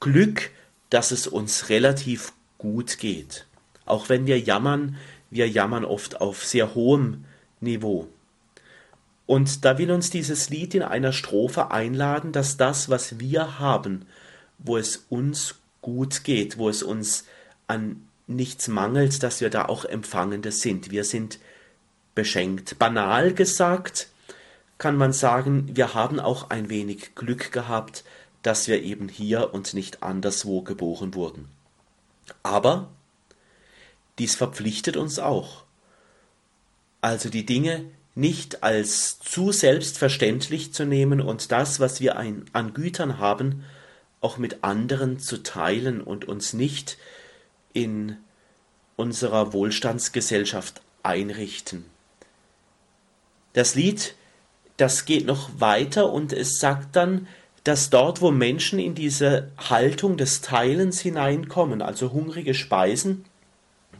Glück, 0.00 0.50
dass 0.90 1.10
es 1.10 1.26
uns 1.26 1.68
relativ 1.68 2.32
gut 2.58 2.98
geht. 2.98 3.46
Auch 3.86 4.08
wenn 4.08 4.26
wir 4.26 4.38
jammern, 4.38 4.96
wir 5.30 5.48
jammern 5.48 5.84
oft 5.84 6.20
auf 6.20 6.44
sehr 6.44 6.74
hohem 6.74 7.24
Niveau. 7.60 8.08
Und 9.26 9.64
da 9.64 9.78
will 9.78 9.90
uns 9.90 10.10
dieses 10.10 10.50
Lied 10.50 10.74
in 10.74 10.82
einer 10.82 11.12
Strophe 11.12 11.70
einladen, 11.70 12.32
dass 12.32 12.56
das, 12.56 12.88
was 12.88 13.18
wir 13.18 13.58
haben, 13.58 14.06
wo 14.58 14.76
es 14.76 15.06
uns 15.08 15.56
gut 15.80 16.24
geht, 16.24 16.58
wo 16.58 16.68
es 16.68 16.82
uns 16.82 17.24
an 17.66 18.06
nichts 18.26 18.68
mangelt, 18.68 19.22
dass 19.22 19.40
wir 19.40 19.50
da 19.50 19.66
auch 19.66 19.84
Empfangende 19.84 20.52
sind. 20.52 20.90
Wir 20.90 21.04
sind 21.04 21.38
beschenkt. 22.14 22.78
Banal 22.78 23.34
gesagt, 23.34 24.08
kann 24.78 24.96
man 24.96 25.12
sagen, 25.12 25.76
wir 25.76 25.94
haben 25.94 26.20
auch 26.20 26.50
ein 26.50 26.68
wenig 26.68 27.14
Glück 27.14 27.52
gehabt, 27.52 28.04
dass 28.42 28.68
wir 28.68 28.82
eben 28.82 29.08
hier 29.08 29.54
und 29.54 29.74
nicht 29.74 30.02
anderswo 30.02 30.62
geboren 30.62 31.14
wurden. 31.14 31.48
Aber 32.42 32.90
dies 34.18 34.34
verpflichtet 34.36 34.96
uns 34.96 35.18
auch. 35.18 35.64
Also 37.00 37.28
die 37.28 37.46
Dinge 37.46 37.86
nicht 38.14 38.62
als 38.62 39.18
zu 39.18 39.50
selbstverständlich 39.50 40.72
zu 40.72 40.84
nehmen 40.84 41.20
und 41.20 41.50
das, 41.50 41.80
was 41.80 42.00
wir 42.00 42.16
ein, 42.16 42.44
an 42.52 42.72
Gütern 42.72 43.18
haben, 43.18 43.64
auch 44.20 44.38
mit 44.38 44.62
anderen 44.62 45.18
zu 45.18 45.42
teilen 45.42 46.00
und 46.00 46.24
uns 46.26 46.52
nicht 46.52 46.96
in 47.72 48.16
unserer 48.96 49.52
Wohlstandsgesellschaft 49.52 50.80
einrichten. 51.02 51.84
Das 53.52 53.74
Lied, 53.74 54.14
das 54.76 55.04
geht 55.04 55.26
noch 55.26 55.48
weiter 55.58 56.12
und 56.12 56.32
es 56.32 56.58
sagt 56.58 56.96
dann, 56.96 57.28
dass 57.62 57.90
dort, 57.90 58.20
wo 58.20 58.30
Menschen 58.30 58.78
in 58.78 58.94
diese 58.94 59.50
Haltung 59.56 60.16
des 60.16 60.42
Teilens 60.42 61.00
hineinkommen, 61.00 61.80
also 61.80 62.12
hungrige 62.12 62.54
Speisen, 62.54 63.24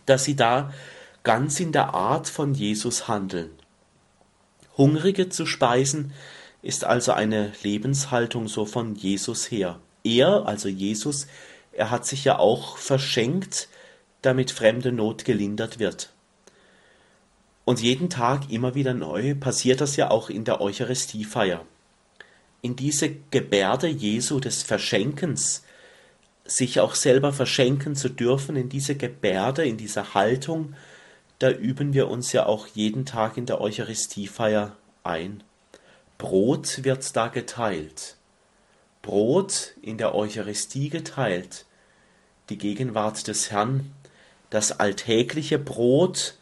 dass 0.06 0.24
sie 0.24 0.36
da 0.36 0.72
ganz 1.22 1.60
in 1.60 1.72
der 1.72 1.94
Art 1.94 2.28
von 2.28 2.54
Jesus 2.54 3.08
handeln. 3.08 3.50
Hungrige 4.76 5.28
zu 5.28 5.46
speisen 5.46 6.12
ist 6.60 6.84
also 6.84 7.12
eine 7.12 7.52
Lebenshaltung 7.62 8.48
so 8.48 8.66
von 8.66 8.94
Jesus 8.94 9.50
her. 9.50 9.78
Er, 10.02 10.46
also 10.46 10.68
Jesus, 10.68 11.26
er 11.72 11.90
hat 11.90 12.04
sich 12.04 12.24
ja 12.24 12.38
auch 12.38 12.76
verschenkt, 12.76 13.68
damit 14.22 14.50
fremde 14.50 14.92
Not 14.92 15.24
gelindert 15.24 15.78
wird. 15.78 16.10
Und 17.64 17.80
jeden 17.80 18.10
Tag 18.10 18.50
immer 18.50 18.74
wieder 18.74 18.94
neu 18.94 19.34
passiert 19.34 19.80
das 19.80 19.96
ja 19.96 20.10
auch 20.10 20.28
in 20.28 20.44
der 20.44 20.60
Eucharistiefeier. 20.60 21.64
In 22.60 22.76
diese 22.76 23.10
Gebärde 23.30 23.88
Jesu 23.88 24.40
des 24.40 24.62
Verschenkens, 24.62 25.64
sich 26.44 26.80
auch 26.80 26.94
selber 26.94 27.32
verschenken 27.32 27.96
zu 27.96 28.10
dürfen, 28.10 28.56
in 28.56 28.68
diese 28.68 28.96
Gebärde, 28.96 29.64
in 29.64 29.78
diese 29.78 30.14
Haltung, 30.14 30.74
da 31.38 31.50
üben 31.50 31.94
wir 31.94 32.08
uns 32.08 32.32
ja 32.32 32.46
auch 32.46 32.66
jeden 32.68 33.06
Tag 33.06 33.36
in 33.36 33.46
der 33.46 33.60
Eucharistiefeier 33.60 34.76
ein. 35.02 35.42
Brot 36.18 36.84
wird 36.84 37.16
da 37.16 37.28
geteilt. 37.28 38.16
Brot 39.02 39.72
in 39.82 39.98
der 39.98 40.14
Eucharistie 40.14 40.88
geteilt. 40.88 41.66
Die 42.50 42.58
Gegenwart 42.58 43.26
des 43.26 43.50
Herrn, 43.50 43.90
das 44.50 44.78
alltägliche 44.80 45.58
Brot 45.58 46.36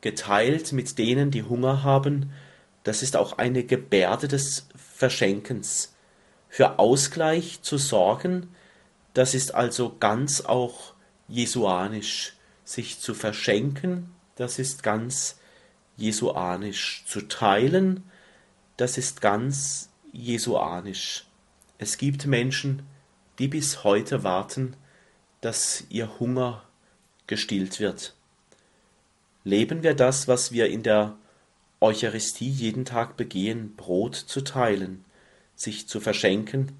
geteilt 0.00 0.72
mit 0.72 0.98
denen, 0.98 1.30
die 1.30 1.42
Hunger 1.42 1.82
haben, 1.82 2.32
das 2.84 3.02
ist 3.02 3.16
auch 3.16 3.38
eine 3.38 3.64
Gebärde 3.64 4.28
des 4.28 4.68
Verschenkens. 4.74 5.94
Für 6.48 6.78
Ausgleich 6.78 7.60
zu 7.62 7.76
sorgen, 7.76 8.48
das 9.14 9.34
ist 9.34 9.54
also 9.54 9.96
ganz 9.98 10.40
auch 10.42 10.94
jesuanisch. 11.26 12.34
Sich 12.64 13.00
zu 13.00 13.14
verschenken, 13.14 14.10
das 14.36 14.58
ist 14.58 14.82
ganz 14.82 15.38
jesuanisch. 15.96 17.04
Zu 17.06 17.22
teilen, 17.22 18.04
das 18.76 18.98
ist 18.98 19.20
ganz 19.20 19.90
jesuanisch. 20.12 21.26
Es 21.78 21.98
gibt 21.98 22.26
Menschen, 22.26 22.82
die 23.38 23.48
bis 23.48 23.84
heute 23.84 24.24
warten, 24.24 24.76
dass 25.40 25.84
ihr 25.88 26.18
Hunger 26.18 26.62
gestillt 27.26 27.80
wird. 27.80 28.14
Leben 29.48 29.82
wir 29.82 29.94
das, 29.94 30.28
was 30.28 30.52
wir 30.52 30.68
in 30.68 30.82
der 30.82 31.16
Eucharistie 31.80 32.50
jeden 32.50 32.84
Tag 32.84 33.16
begehen, 33.16 33.76
Brot 33.76 34.14
zu 34.14 34.42
teilen, 34.42 35.06
sich 35.54 35.88
zu 35.88 36.00
verschenken, 36.00 36.72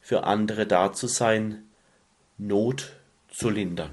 für 0.00 0.22
andere 0.22 0.64
da 0.66 0.92
zu 0.92 1.08
sein, 1.08 1.64
Not 2.38 2.92
zu 3.28 3.50
lindern. 3.50 3.90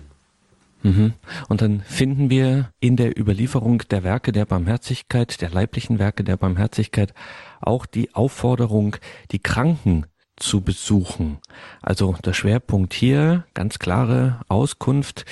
Mhm. 0.83 1.13
Und 1.49 1.61
dann 1.61 1.81
finden 1.81 2.29
wir 2.29 2.71
in 2.79 2.95
der 2.95 3.19
Überlieferung 3.19 3.79
der 3.89 4.03
Werke 4.03 4.31
der 4.31 4.45
Barmherzigkeit, 4.45 5.41
der 5.41 5.49
leiblichen 5.49 5.97
Werke 5.97 6.23
der 6.23 6.37
Barmherzigkeit, 6.37 7.15
auch 7.59 7.87
die 7.87 8.13
Aufforderung, 8.13 8.97
die 9.31 9.39
Kranken 9.39 10.05
zu 10.35 10.61
besuchen. 10.61 11.39
Also 11.81 12.15
der 12.23 12.33
Schwerpunkt 12.33 12.93
hier, 12.93 13.45
ganz 13.53 13.79
klare 13.79 14.41
Auskunft, 14.47 15.25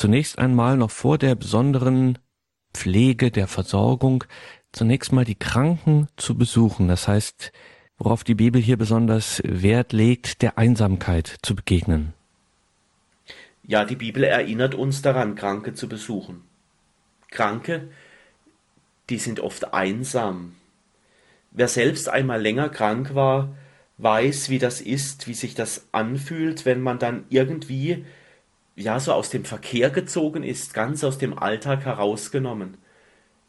zunächst 0.00 0.38
einmal 0.38 0.78
noch 0.78 0.90
vor 0.90 1.18
der 1.18 1.34
besonderen 1.34 2.18
Pflege, 2.72 3.30
der 3.30 3.46
Versorgung, 3.46 4.24
zunächst 4.72 5.12
mal 5.12 5.26
die 5.26 5.34
Kranken 5.34 6.08
zu 6.16 6.38
besuchen. 6.38 6.88
Das 6.88 7.06
heißt, 7.06 7.52
worauf 7.98 8.24
die 8.24 8.34
Bibel 8.34 8.62
hier 8.62 8.78
besonders 8.78 9.42
Wert 9.44 9.92
legt, 9.92 10.40
der 10.40 10.56
Einsamkeit 10.56 11.36
zu 11.42 11.54
begegnen. 11.54 12.14
Ja, 13.62 13.84
die 13.84 13.96
Bibel 13.96 14.24
erinnert 14.24 14.74
uns 14.74 15.02
daran, 15.02 15.34
Kranke 15.34 15.74
zu 15.74 15.86
besuchen. 15.86 16.44
Kranke, 17.30 17.88
die 19.10 19.18
sind 19.18 19.38
oft 19.38 19.74
einsam. 19.74 20.56
Wer 21.50 21.68
selbst 21.68 22.08
einmal 22.08 22.40
länger 22.40 22.70
krank 22.70 23.14
war, 23.14 23.54
weiß, 23.98 24.48
wie 24.48 24.58
das 24.58 24.80
ist, 24.80 25.26
wie 25.26 25.34
sich 25.34 25.54
das 25.54 25.88
anfühlt, 25.92 26.64
wenn 26.64 26.80
man 26.80 26.98
dann 26.98 27.24
irgendwie 27.28 28.06
ja 28.80 28.98
so 29.00 29.12
aus 29.12 29.30
dem 29.30 29.44
Verkehr 29.44 29.90
gezogen 29.90 30.42
ist, 30.42 30.74
ganz 30.74 31.04
aus 31.04 31.18
dem 31.18 31.38
Alltag 31.38 31.84
herausgenommen. 31.84 32.78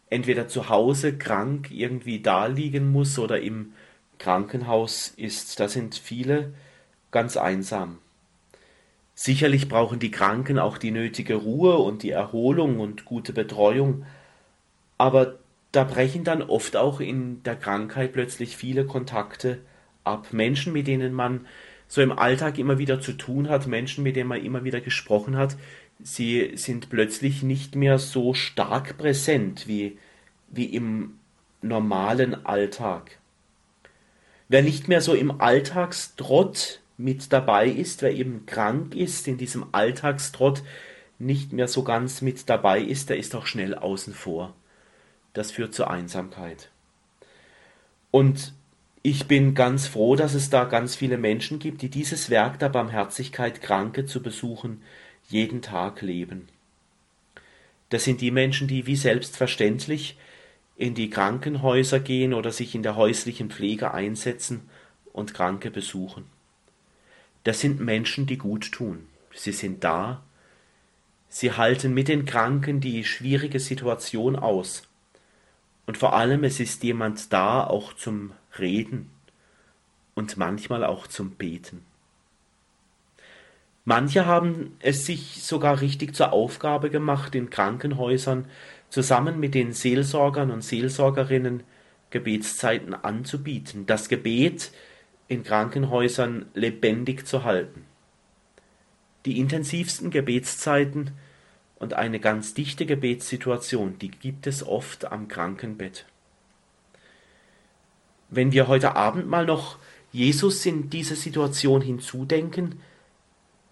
Entweder 0.09 0.47
zu 0.47 0.69
Hause 0.69 1.17
krank 1.17 1.71
irgendwie 1.71 2.19
da 2.19 2.47
liegen 2.47 2.91
muss 2.91 3.17
oder 3.17 3.39
im 3.39 3.73
Krankenhaus 4.19 5.13
ist. 5.15 5.59
Da 5.59 5.67
sind 5.67 5.95
viele 5.95 6.53
ganz 7.11 7.37
einsam. 7.37 7.99
Sicherlich 9.13 9.69
brauchen 9.69 9.99
die 9.99 10.11
Kranken 10.11 10.59
auch 10.59 10.77
die 10.77 10.91
nötige 10.91 11.35
Ruhe 11.35 11.77
und 11.77 12.03
die 12.03 12.11
Erholung 12.11 12.79
und 12.79 13.05
gute 13.05 13.33
Betreuung, 13.33 14.05
aber 14.97 15.39
da 15.71 15.83
brechen 15.83 16.23
dann 16.23 16.41
oft 16.41 16.75
auch 16.75 16.99
in 16.99 17.43
der 17.43 17.55
Krankheit 17.55 18.13
plötzlich 18.13 18.57
viele 18.57 18.85
Kontakte 18.85 19.59
ab. 20.03 20.27
Menschen, 20.31 20.73
mit 20.73 20.87
denen 20.87 21.13
man 21.13 21.47
so 21.91 22.01
im 22.01 22.17
Alltag 22.17 22.57
immer 22.57 22.77
wieder 22.77 23.01
zu 23.01 23.11
tun 23.11 23.49
hat, 23.49 23.67
Menschen, 23.67 24.05
mit 24.05 24.15
denen 24.15 24.29
man 24.29 24.41
immer 24.41 24.63
wieder 24.63 24.79
gesprochen 24.79 25.35
hat, 25.35 25.57
sie 26.01 26.53
sind 26.55 26.89
plötzlich 26.89 27.43
nicht 27.43 27.75
mehr 27.75 27.99
so 27.99 28.33
stark 28.33 28.97
präsent 28.97 29.67
wie, 29.67 29.97
wie 30.47 30.67
im 30.67 31.19
normalen 31.61 32.45
Alltag. 32.45 33.17
Wer 34.47 34.63
nicht 34.63 34.87
mehr 34.87 35.01
so 35.01 35.13
im 35.13 35.41
Alltagstrott 35.41 36.79
mit 36.95 37.33
dabei 37.33 37.67
ist, 37.67 38.01
wer 38.01 38.13
eben 38.13 38.45
krank 38.45 38.95
ist, 38.95 39.27
in 39.27 39.37
diesem 39.37 39.65
Alltagstrott 39.73 40.63
nicht 41.19 41.51
mehr 41.51 41.67
so 41.67 41.83
ganz 41.83 42.21
mit 42.21 42.49
dabei 42.49 42.79
ist, 42.79 43.09
der 43.09 43.17
ist 43.17 43.35
auch 43.35 43.45
schnell 43.45 43.75
außen 43.75 44.13
vor. 44.13 44.53
Das 45.33 45.51
führt 45.51 45.73
zur 45.73 45.91
Einsamkeit. 45.91 46.69
Und 48.11 48.53
ich 49.03 49.27
bin 49.27 49.55
ganz 49.55 49.87
froh, 49.87 50.15
dass 50.15 50.35
es 50.35 50.49
da 50.49 50.65
ganz 50.65 50.95
viele 50.95 51.17
Menschen 51.17 51.57
gibt, 51.57 51.81
die 51.81 51.89
dieses 51.89 52.29
Werk 52.29 52.59
der 52.59 52.69
Barmherzigkeit, 52.69 53.61
Kranke 53.61 54.05
zu 54.05 54.21
besuchen, 54.21 54.83
jeden 55.27 55.61
Tag 55.61 56.01
leben. 56.01 56.47
Das 57.89 58.03
sind 58.03 58.21
die 58.21 58.31
Menschen, 58.31 58.67
die 58.67 58.85
wie 58.85 58.95
selbstverständlich 58.95 60.17
in 60.77 60.93
die 60.93 61.09
Krankenhäuser 61.09 61.99
gehen 61.99 62.33
oder 62.33 62.51
sich 62.51 62.75
in 62.75 62.83
der 62.83 62.95
häuslichen 62.95 63.49
Pflege 63.49 63.93
einsetzen 63.93 64.69
und 65.13 65.33
Kranke 65.33 65.71
besuchen. 65.71 66.25
Das 67.43 67.59
sind 67.59 67.79
Menschen, 67.79 68.27
die 68.27 68.37
gut 68.37 68.71
tun. 68.71 69.07
Sie 69.33 69.51
sind 69.51 69.83
da. 69.83 70.23
Sie 71.27 71.53
halten 71.53 71.93
mit 71.93 72.07
den 72.07 72.25
Kranken 72.25 72.81
die 72.81 73.03
schwierige 73.03 73.59
Situation 73.59 74.35
aus. 74.35 74.83
Und 75.87 75.97
vor 75.97 76.13
allem, 76.13 76.43
es 76.43 76.59
ist 76.59 76.83
jemand 76.83 77.33
da, 77.33 77.63
auch 77.63 77.93
zum 77.93 78.33
Reden 78.59 79.09
und 80.13 80.37
manchmal 80.37 80.83
auch 80.83 81.07
zum 81.07 81.31
Beten. 81.31 81.85
Manche 83.83 84.25
haben 84.25 84.77
es 84.79 85.05
sich 85.05 85.43
sogar 85.43 85.81
richtig 85.81 86.15
zur 86.15 86.33
Aufgabe 86.33 86.89
gemacht, 86.89 87.33
in 87.33 87.49
Krankenhäusern 87.49 88.45
zusammen 88.89 89.39
mit 89.39 89.55
den 89.55 89.73
Seelsorgern 89.73 90.51
und 90.51 90.63
Seelsorgerinnen 90.63 91.63
Gebetszeiten 92.11 92.93
anzubieten. 92.93 93.85
Das 93.87 94.07
Gebet 94.07 94.71
in 95.27 95.43
Krankenhäusern 95.43 96.45
lebendig 96.53 97.25
zu 97.25 97.43
halten. 97.43 97.85
Die 99.25 99.39
intensivsten 99.39 100.11
Gebetszeiten 100.11 101.11
und 101.79 101.93
eine 101.93 102.19
ganz 102.19 102.53
dichte 102.53 102.85
Gebetssituation, 102.85 103.97
die 103.97 104.11
gibt 104.11 104.45
es 104.45 104.65
oft 104.65 105.05
am 105.05 105.27
Krankenbett. 105.27 106.05
Wenn 108.33 108.53
wir 108.53 108.69
heute 108.69 108.95
Abend 108.95 109.27
mal 109.27 109.45
noch 109.45 109.77
Jesus 110.13 110.65
in 110.65 110.89
diese 110.89 111.17
Situation 111.17 111.81
hinzudenken, 111.81 112.79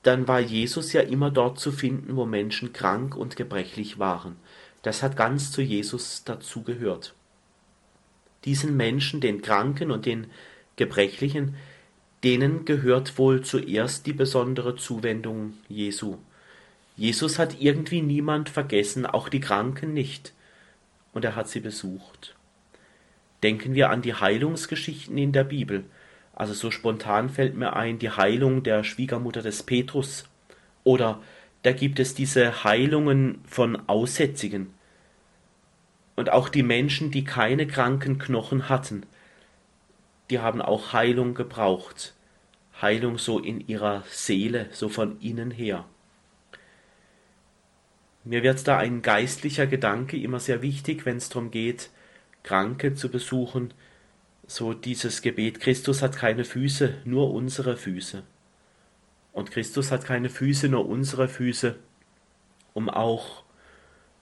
dann 0.03 0.27
war 0.27 0.41
Jesus 0.41 0.91
ja 0.91 0.99
immer 0.99 1.31
dort 1.31 1.59
zu 1.59 1.71
finden, 1.71 2.17
wo 2.17 2.25
Menschen 2.25 2.73
krank 2.73 3.15
und 3.15 3.37
gebrechlich 3.37 3.99
waren. 3.99 4.35
Das 4.81 5.01
hat 5.01 5.15
ganz 5.15 5.53
zu 5.53 5.61
Jesus 5.61 6.25
dazugehört. 6.25 7.13
Diesen 8.43 8.75
Menschen, 8.75 9.21
den 9.21 9.41
Kranken 9.41 9.91
und 9.91 10.05
den 10.05 10.27
Gebrechlichen, 10.75 11.55
denen 12.25 12.65
gehört 12.65 13.17
wohl 13.17 13.41
zuerst 13.41 14.05
die 14.07 14.13
besondere 14.13 14.75
Zuwendung 14.75 15.53
Jesu. 15.69 16.17
Jesus 16.97 17.39
hat 17.39 17.61
irgendwie 17.61 18.01
niemand 18.01 18.49
vergessen, 18.49 19.05
auch 19.05 19.29
die 19.29 19.39
Kranken 19.39 19.93
nicht, 19.93 20.33
und 21.13 21.23
er 21.23 21.37
hat 21.37 21.47
sie 21.47 21.61
besucht. 21.61 22.35
Denken 23.43 23.73
wir 23.73 23.89
an 23.89 24.01
die 24.01 24.13
Heilungsgeschichten 24.13 25.17
in 25.17 25.31
der 25.31 25.43
Bibel. 25.43 25.85
Also 26.33 26.53
so 26.53 26.71
spontan 26.71 27.29
fällt 27.29 27.55
mir 27.55 27.75
ein 27.75 27.99
die 27.99 28.11
Heilung 28.11 28.63
der 28.63 28.83
Schwiegermutter 28.83 29.41
des 29.41 29.63
Petrus 29.63 30.25
oder 30.83 31.21
da 31.63 31.73
gibt 31.73 31.99
es 31.99 32.13
diese 32.13 32.63
Heilungen 32.63 33.41
von 33.45 33.89
Aussätzigen. 33.89 34.73
Und 36.15 36.31
auch 36.31 36.49
die 36.49 36.63
Menschen, 36.63 37.11
die 37.11 37.23
keine 37.23 37.67
kranken 37.67 38.17
Knochen 38.17 38.69
hatten, 38.69 39.03
die 40.29 40.39
haben 40.39 40.61
auch 40.61 40.93
Heilung 40.93 41.33
gebraucht. 41.33 42.13
Heilung 42.81 43.17
so 43.17 43.39
in 43.39 43.67
ihrer 43.67 44.03
Seele, 44.09 44.67
so 44.71 44.89
von 44.89 45.19
innen 45.19 45.51
her. 45.51 45.85
Mir 48.23 48.43
wird 48.43 48.67
da 48.67 48.77
ein 48.77 49.01
geistlicher 49.01 49.67
Gedanke 49.67 50.17
immer 50.17 50.39
sehr 50.39 50.61
wichtig, 50.61 51.05
wenn 51.05 51.17
es 51.17 51.29
darum 51.29 51.51
geht, 51.51 51.89
Kranke 52.43 52.95
zu 52.95 53.09
besuchen, 53.09 53.73
so 54.47 54.73
dieses 54.73 55.21
Gebet, 55.21 55.59
Christus 55.59 56.01
hat 56.01 56.15
keine 56.15 56.43
Füße, 56.43 56.95
nur 57.05 57.33
unsere 57.33 57.77
Füße. 57.77 58.23
Und 59.31 59.51
Christus 59.51 59.91
hat 59.91 60.05
keine 60.05 60.29
Füße, 60.29 60.69
nur 60.69 60.87
unsere 60.89 61.27
Füße, 61.27 61.75
um 62.73 62.89
auch 62.89 63.43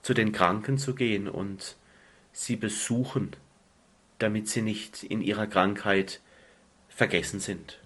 zu 0.02 0.14
den 0.14 0.32
Kranken 0.32 0.78
zu 0.78 0.94
gehen 0.94 1.28
und 1.28 1.76
sie 2.32 2.56
besuchen, 2.56 3.34
damit 4.18 4.48
sie 4.48 4.62
nicht 4.62 5.02
in 5.02 5.22
ihrer 5.22 5.46
Krankheit 5.46 6.20
vergessen 6.88 7.40
sind. 7.40 7.78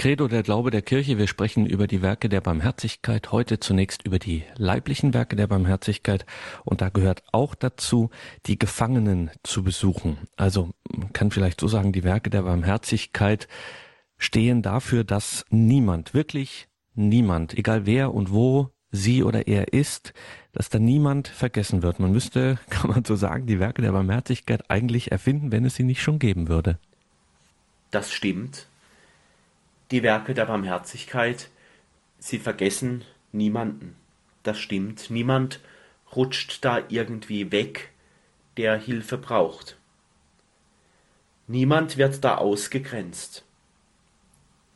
Credo 0.00 0.28
der 0.28 0.42
Glaube 0.42 0.70
der 0.70 0.80
Kirche. 0.80 1.18
Wir 1.18 1.26
sprechen 1.26 1.66
über 1.66 1.86
die 1.86 2.00
Werke 2.00 2.30
der 2.30 2.40
Barmherzigkeit. 2.40 3.32
Heute 3.32 3.60
zunächst 3.60 4.06
über 4.06 4.18
die 4.18 4.44
leiblichen 4.56 5.12
Werke 5.12 5.36
der 5.36 5.46
Barmherzigkeit. 5.46 6.24
Und 6.64 6.80
da 6.80 6.88
gehört 6.88 7.22
auch 7.32 7.54
dazu, 7.54 8.08
die 8.46 8.58
Gefangenen 8.58 9.30
zu 9.42 9.62
besuchen. 9.62 10.16
Also 10.38 10.70
man 10.90 11.12
kann 11.12 11.30
vielleicht 11.30 11.60
so 11.60 11.68
sagen, 11.68 11.92
die 11.92 12.02
Werke 12.02 12.30
der 12.30 12.44
Barmherzigkeit 12.44 13.46
stehen 14.16 14.62
dafür, 14.62 15.04
dass 15.04 15.44
niemand, 15.50 16.14
wirklich 16.14 16.68
niemand, 16.94 17.58
egal 17.58 17.84
wer 17.84 18.14
und 18.14 18.32
wo 18.32 18.70
sie 18.90 19.22
oder 19.22 19.48
er 19.48 19.74
ist, 19.74 20.14
dass 20.52 20.70
da 20.70 20.78
niemand 20.78 21.28
vergessen 21.28 21.82
wird. 21.82 22.00
Man 22.00 22.12
müsste, 22.12 22.58
kann 22.70 22.88
man 22.88 23.04
so 23.04 23.16
sagen, 23.16 23.44
die 23.44 23.60
Werke 23.60 23.82
der 23.82 23.92
Barmherzigkeit 23.92 24.70
eigentlich 24.70 25.12
erfinden, 25.12 25.52
wenn 25.52 25.66
es 25.66 25.74
sie 25.74 25.84
nicht 25.84 26.00
schon 26.00 26.18
geben 26.18 26.48
würde. 26.48 26.78
Das 27.90 28.10
stimmt 28.10 28.69
die 29.90 30.02
Werke 30.02 30.34
der 30.34 30.46
Barmherzigkeit, 30.46 31.48
sie 32.18 32.38
vergessen 32.38 33.04
niemanden. 33.32 33.96
Das 34.42 34.58
stimmt. 34.58 35.10
Niemand 35.10 35.60
rutscht 36.14 36.64
da 36.64 36.82
irgendwie 36.88 37.52
weg, 37.52 37.90
der 38.56 38.76
Hilfe 38.76 39.18
braucht. 39.18 39.76
Niemand 41.46 41.96
wird 41.96 42.22
da 42.24 42.36
ausgegrenzt. 42.36 43.44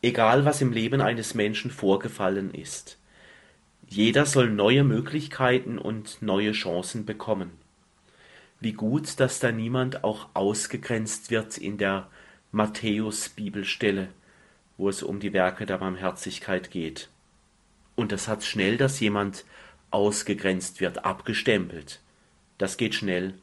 Egal 0.03 0.45
was 0.45 0.61
im 0.61 0.73
Leben 0.73 1.01
eines 1.01 1.35
Menschen 1.35 1.71
vorgefallen 1.71 2.53
ist. 2.53 2.99
Jeder 3.89 4.27
soll 4.27 4.51
neue 4.51 4.85
Möglichkeiten 4.85 5.79
und 5.79 6.21
neue 6.21 6.53
Chancen 6.53 7.07
bekommen. 7.07 7.53
Wie 8.61 8.73
gut, 8.73 9.21
dass 9.21 9.41
da 9.41 9.53
niemand 9.53 10.05
auch 10.05 10.29
ausgegrenzt 10.35 11.31
wird 11.31 11.59
in 11.59 11.79
der 11.79 12.09
Matthäus-Bibelstelle, 12.53 14.09
wo 14.77 14.89
es 14.89 15.03
um 15.03 15.21
die 15.21 15.33
Werke 15.33 15.67
der 15.67 15.79
Barmherzigkeit 15.79 16.71
geht. 16.71 17.09
Und 17.97 18.13
das 18.13 18.29
hat 18.29 18.45
schnell, 18.45 18.77
dass 18.77 19.01
jemand 19.01 19.45
ausgegrenzt 19.91 20.81
wird, 20.81 21.05
abgestempelt. 21.05 22.01
Das 22.59 22.77
geht 22.77 22.95
schnell. 22.95 23.35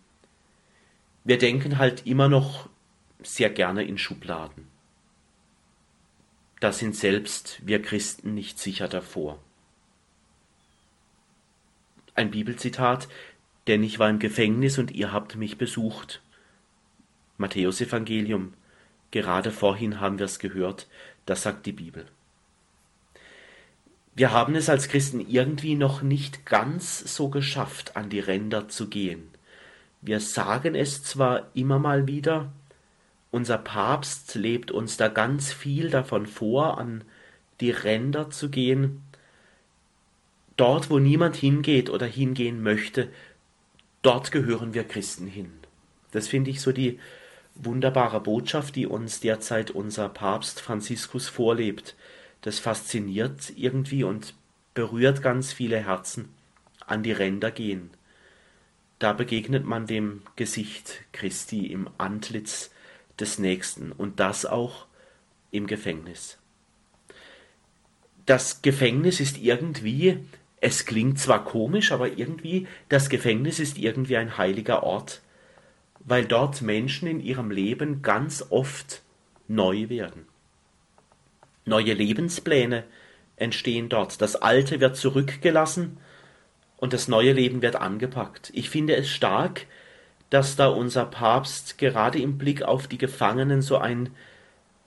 Wir 1.24 1.38
denken 1.38 1.78
halt 1.78 2.06
immer 2.06 2.28
noch 2.28 2.70
sehr 3.22 3.50
gerne 3.50 3.84
in 3.84 3.98
Schubladen. 3.98 4.68
Da 6.60 6.72
sind 6.72 6.96
selbst 6.96 7.60
wir 7.66 7.82
Christen 7.82 8.34
nicht 8.34 8.60
sicher 8.60 8.88
davor. 8.88 9.40
Ein 12.14 12.32
Bibelzitat, 12.32 13.08
denn 13.68 13.84
ich 13.84 14.00
war 14.00 14.10
im 14.10 14.20
Gefängnis 14.20 14.78
und 14.78 14.92
ihr 14.92 15.12
habt 15.12 15.36
mich 15.36 15.58
besucht. 15.58 16.22
Matthäus 17.38 17.82
Evangelium. 17.82 18.54
Gerade 19.12 19.52
vorhin 19.52 20.00
haben 20.00 20.20
wir 20.20 20.26
es 20.26 20.40
gehört, 20.40 20.88
das 21.26 21.44
sagt 21.44 21.66
die 21.66 21.72
Bibel. 21.72 22.06
Wir 24.14 24.32
haben 24.32 24.56
es 24.56 24.70
als 24.70 24.90
Christen 24.90 25.26
irgendwie 25.26 25.76
noch 25.76 26.02
nicht 26.02 26.46
ganz 26.46 27.00
so 27.00 27.30
geschafft, 27.30 27.96
an 27.96 28.10
die 28.10 28.20
Ränder 28.20 28.68
zu 28.68 28.90
gehen. 28.90 29.30
Wir 30.02 30.20
sagen 30.20 30.76
es 30.76 31.04
zwar 31.04 31.48
immer 31.54 31.80
mal 31.80 32.08
wieder, 32.08 32.52
unser 33.32 33.58
Papst 33.58 34.36
lebt 34.36 34.72
uns 34.72 34.98
da 34.98 35.08
ganz 35.08 35.54
viel 35.54 35.90
davon 35.90 36.28
vor, 36.28 36.78
an 36.78 37.06
die 37.62 37.72
Ränder 37.72 38.30
zu 38.30 38.50
gehen. 38.50 39.04
Dort, 40.58 40.90
wo 40.90 41.00
niemand 41.00 41.38
hingeht 41.38 41.90
oder 41.90 42.06
hingehen 42.06 42.62
möchte, 42.62 43.10
dort 44.02 44.32
gehören 44.32 44.74
wir 44.74 44.84
Christen 44.84 45.28
hin. 45.28 45.54
Das 46.12 46.28
finde 46.28 46.50
ich 46.50 46.60
so 46.60 46.74
die 46.74 47.00
wunderbare 47.56 48.22
Botschaft, 48.22 48.76
die 48.76 48.88
uns 48.88 49.20
derzeit 49.20 49.72
unser 49.72 50.10
Papst 50.10 50.62
Franziskus 50.62 51.28
vorlebt. 51.28 51.96
Das 52.42 52.60
fasziniert 52.60 53.54
irgendwie 53.56 54.04
und 54.04 54.34
berührt 54.74 55.22
ganz 55.22 55.54
viele 55.54 55.78
Herzen, 55.78 56.30
an 56.86 57.04
die 57.04 57.12
Ränder 57.12 57.52
gehen. 57.52 57.92
Da 59.00 59.14
begegnet 59.14 59.66
man 59.66 59.88
dem 59.88 60.22
Gesicht 60.36 61.02
Christi 61.12 61.68
im 61.68 61.90
Antlitz 61.98 62.72
des 63.20 63.40
Nächsten 63.40 63.92
und 63.92 64.20
das 64.20 64.46
auch 64.46 64.86
im 65.52 65.68
Gefängnis. 65.68 66.38
Das 68.26 68.62
Gefängnis 68.62 69.20
ist 69.20 69.40
irgendwie, 69.40 70.20
es 70.60 70.86
klingt 70.86 71.20
zwar 71.20 71.44
komisch, 71.44 71.92
aber 71.92 72.18
irgendwie, 72.18 72.68
das 72.90 73.10
Gefängnis 73.10 73.60
ist 73.60 73.78
irgendwie 73.78 74.18
ein 74.18 74.38
heiliger 74.38 74.84
Ort, 74.84 75.22
weil 76.06 76.26
dort 76.26 76.62
Menschen 76.62 77.08
in 77.08 77.20
ihrem 77.20 77.52
Leben 77.52 78.02
ganz 78.02 78.46
oft 78.50 79.02
neu 79.48 79.90
werden. 79.90 80.26
Neue 81.66 81.94
Lebenspläne 81.94 82.84
entstehen 83.36 83.90
dort. 83.90 84.22
Das 84.22 84.36
Alte 84.36 84.80
wird 84.80 84.98
zurückgelassen 84.98 85.98
und 86.78 86.94
das 86.94 87.08
neue 87.08 87.34
Leben 87.34 87.62
wird 87.62 87.76
angepackt. 87.76 88.52
Ich 88.54 88.70
finde 88.70 88.96
es 88.96 89.10
stark, 89.10 89.66
dass 90.30 90.56
da 90.56 90.68
unser 90.68 91.06
Papst 91.06 91.78
gerade 91.78 92.20
im 92.20 92.38
Blick 92.38 92.64
auf 92.64 92.88
die 92.88 92.98
Gefangenen 92.98 93.62
so 93.62 93.78
ein 93.78 94.10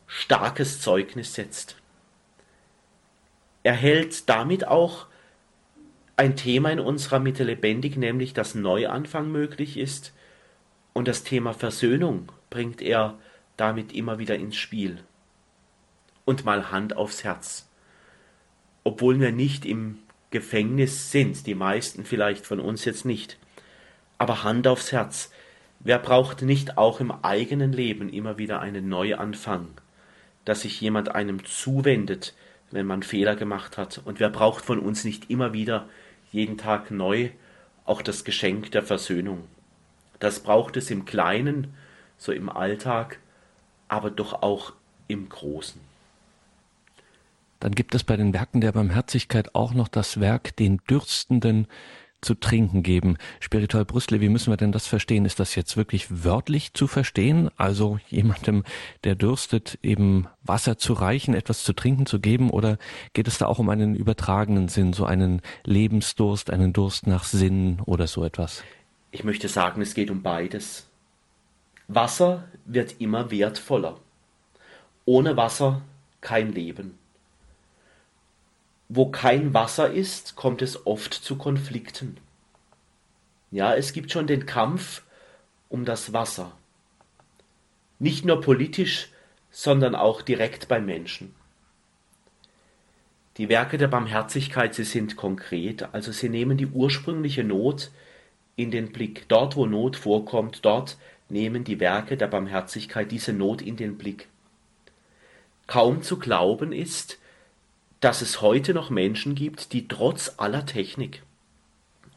starkes 0.06 0.80
Zeugnis 0.80 1.34
setzt. 1.34 1.76
Er 3.62 3.74
hält 3.74 4.28
damit 4.28 4.66
auch 4.66 5.06
ein 6.16 6.36
Thema 6.36 6.70
in 6.70 6.80
unserer 6.80 7.18
Mitte 7.18 7.44
lebendig, 7.44 7.96
nämlich 7.96 8.34
dass 8.34 8.54
Neuanfang 8.54 9.30
möglich 9.30 9.76
ist, 9.76 10.12
und 10.94 11.08
das 11.08 11.24
Thema 11.24 11.52
Versöhnung 11.52 12.32
bringt 12.48 12.80
er 12.80 13.18
damit 13.58 13.92
immer 13.92 14.18
wieder 14.18 14.36
ins 14.36 14.56
Spiel. 14.56 15.00
Und 16.24 16.46
mal 16.46 16.70
Hand 16.70 16.96
aufs 16.96 17.24
Herz. 17.24 17.68
Obwohl 18.84 19.20
wir 19.20 19.32
nicht 19.32 19.66
im 19.66 19.98
Gefängnis 20.30 21.10
sind, 21.10 21.46
die 21.46 21.54
meisten 21.54 22.04
vielleicht 22.04 22.46
von 22.46 22.60
uns 22.60 22.84
jetzt 22.86 23.04
nicht, 23.04 23.38
aber 24.18 24.42
Hand 24.42 24.66
aufs 24.66 24.92
Herz. 24.92 25.30
Wer 25.80 25.98
braucht 25.98 26.42
nicht 26.42 26.78
auch 26.78 27.00
im 27.00 27.10
eigenen 27.10 27.72
Leben 27.72 28.08
immer 28.08 28.38
wieder 28.38 28.60
einen 28.60 28.88
Neuanfang, 28.88 29.68
dass 30.44 30.62
sich 30.62 30.80
jemand 30.80 31.14
einem 31.14 31.44
zuwendet, 31.44 32.34
wenn 32.70 32.86
man 32.86 33.02
Fehler 33.02 33.36
gemacht 33.36 33.76
hat? 33.76 34.00
Und 34.04 34.20
wer 34.20 34.30
braucht 34.30 34.64
von 34.64 34.78
uns 34.78 35.04
nicht 35.04 35.28
immer 35.28 35.52
wieder 35.52 35.88
jeden 36.32 36.56
Tag 36.56 36.90
neu 36.90 37.30
auch 37.84 38.00
das 38.00 38.24
Geschenk 38.24 38.70
der 38.70 38.82
Versöhnung? 38.82 39.46
Das 40.24 40.40
braucht 40.40 40.78
es 40.78 40.90
im 40.90 41.04
Kleinen, 41.04 41.74
so 42.16 42.32
im 42.32 42.48
Alltag, 42.48 43.18
aber 43.88 44.10
doch 44.10 44.42
auch 44.42 44.72
im 45.06 45.28
Großen. 45.28 45.78
Dann 47.60 47.72
gibt 47.72 47.94
es 47.94 48.04
bei 48.04 48.16
den 48.16 48.32
Werken 48.32 48.62
der 48.62 48.72
Barmherzigkeit 48.72 49.54
auch 49.54 49.74
noch 49.74 49.86
das 49.86 50.20
Werk, 50.20 50.56
den 50.56 50.78
Dürstenden 50.88 51.66
zu 52.22 52.34
trinken 52.34 52.82
geben. 52.82 53.18
Spiritual 53.38 53.84
Brüssel, 53.84 54.22
wie 54.22 54.30
müssen 54.30 54.50
wir 54.50 54.56
denn 54.56 54.72
das 54.72 54.86
verstehen? 54.86 55.26
Ist 55.26 55.40
das 55.40 55.56
jetzt 55.56 55.76
wirklich 55.76 56.24
wörtlich 56.24 56.72
zu 56.72 56.86
verstehen? 56.86 57.50
Also 57.58 57.98
jemandem, 58.08 58.64
der 59.04 59.16
dürstet, 59.16 59.78
eben 59.82 60.26
Wasser 60.42 60.78
zu 60.78 60.94
reichen, 60.94 61.34
etwas 61.34 61.64
zu 61.64 61.74
trinken 61.74 62.06
zu 62.06 62.18
geben? 62.18 62.48
Oder 62.48 62.78
geht 63.12 63.28
es 63.28 63.36
da 63.36 63.44
auch 63.44 63.58
um 63.58 63.68
einen 63.68 63.94
übertragenen 63.94 64.68
Sinn, 64.68 64.94
so 64.94 65.04
einen 65.04 65.42
Lebensdurst, 65.64 66.48
einen 66.48 66.72
Durst 66.72 67.06
nach 67.06 67.24
Sinn 67.24 67.82
oder 67.84 68.06
so 68.06 68.24
etwas? 68.24 68.64
Ich 69.14 69.22
möchte 69.22 69.46
sagen, 69.46 69.80
es 69.80 69.94
geht 69.94 70.10
um 70.10 70.22
beides. 70.22 70.88
Wasser 71.86 72.48
wird 72.64 73.00
immer 73.00 73.30
wertvoller. 73.30 74.00
Ohne 75.04 75.36
Wasser 75.36 75.82
kein 76.20 76.50
Leben. 76.50 76.98
Wo 78.88 79.12
kein 79.12 79.54
Wasser 79.54 79.88
ist, 79.88 80.34
kommt 80.34 80.62
es 80.62 80.84
oft 80.84 81.14
zu 81.14 81.36
Konflikten. 81.36 82.16
Ja, 83.52 83.76
es 83.76 83.92
gibt 83.92 84.10
schon 84.10 84.26
den 84.26 84.46
Kampf 84.46 85.02
um 85.68 85.84
das 85.84 86.12
Wasser. 86.12 86.50
Nicht 88.00 88.24
nur 88.24 88.40
politisch, 88.40 89.10
sondern 89.52 89.94
auch 89.94 90.22
direkt 90.22 90.66
bei 90.66 90.80
Menschen. 90.80 91.36
Die 93.36 93.48
Werke 93.48 93.78
der 93.78 93.86
Barmherzigkeit, 93.86 94.74
sie 94.74 94.82
sind 94.82 95.14
konkret, 95.14 95.94
also 95.94 96.10
sie 96.10 96.28
nehmen 96.28 96.56
die 96.56 96.66
ursprüngliche 96.66 97.44
Not 97.44 97.92
in 98.56 98.70
den 98.70 98.92
Blick. 98.92 99.26
Dort, 99.28 99.56
wo 99.56 99.66
Not 99.66 99.96
vorkommt, 99.96 100.64
dort 100.64 100.96
nehmen 101.28 101.64
die 101.64 101.80
Werke 101.80 102.16
der 102.16 102.28
Barmherzigkeit 102.28 103.10
diese 103.10 103.32
Not 103.32 103.62
in 103.62 103.76
den 103.76 103.98
Blick. 103.98 104.28
Kaum 105.66 106.02
zu 106.02 106.18
glauben 106.18 106.72
ist, 106.72 107.18
dass 108.00 108.20
es 108.20 108.42
heute 108.42 108.74
noch 108.74 108.90
Menschen 108.90 109.34
gibt, 109.34 109.72
die 109.72 109.88
trotz 109.88 110.34
aller 110.36 110.66
Technik 110.66 111.22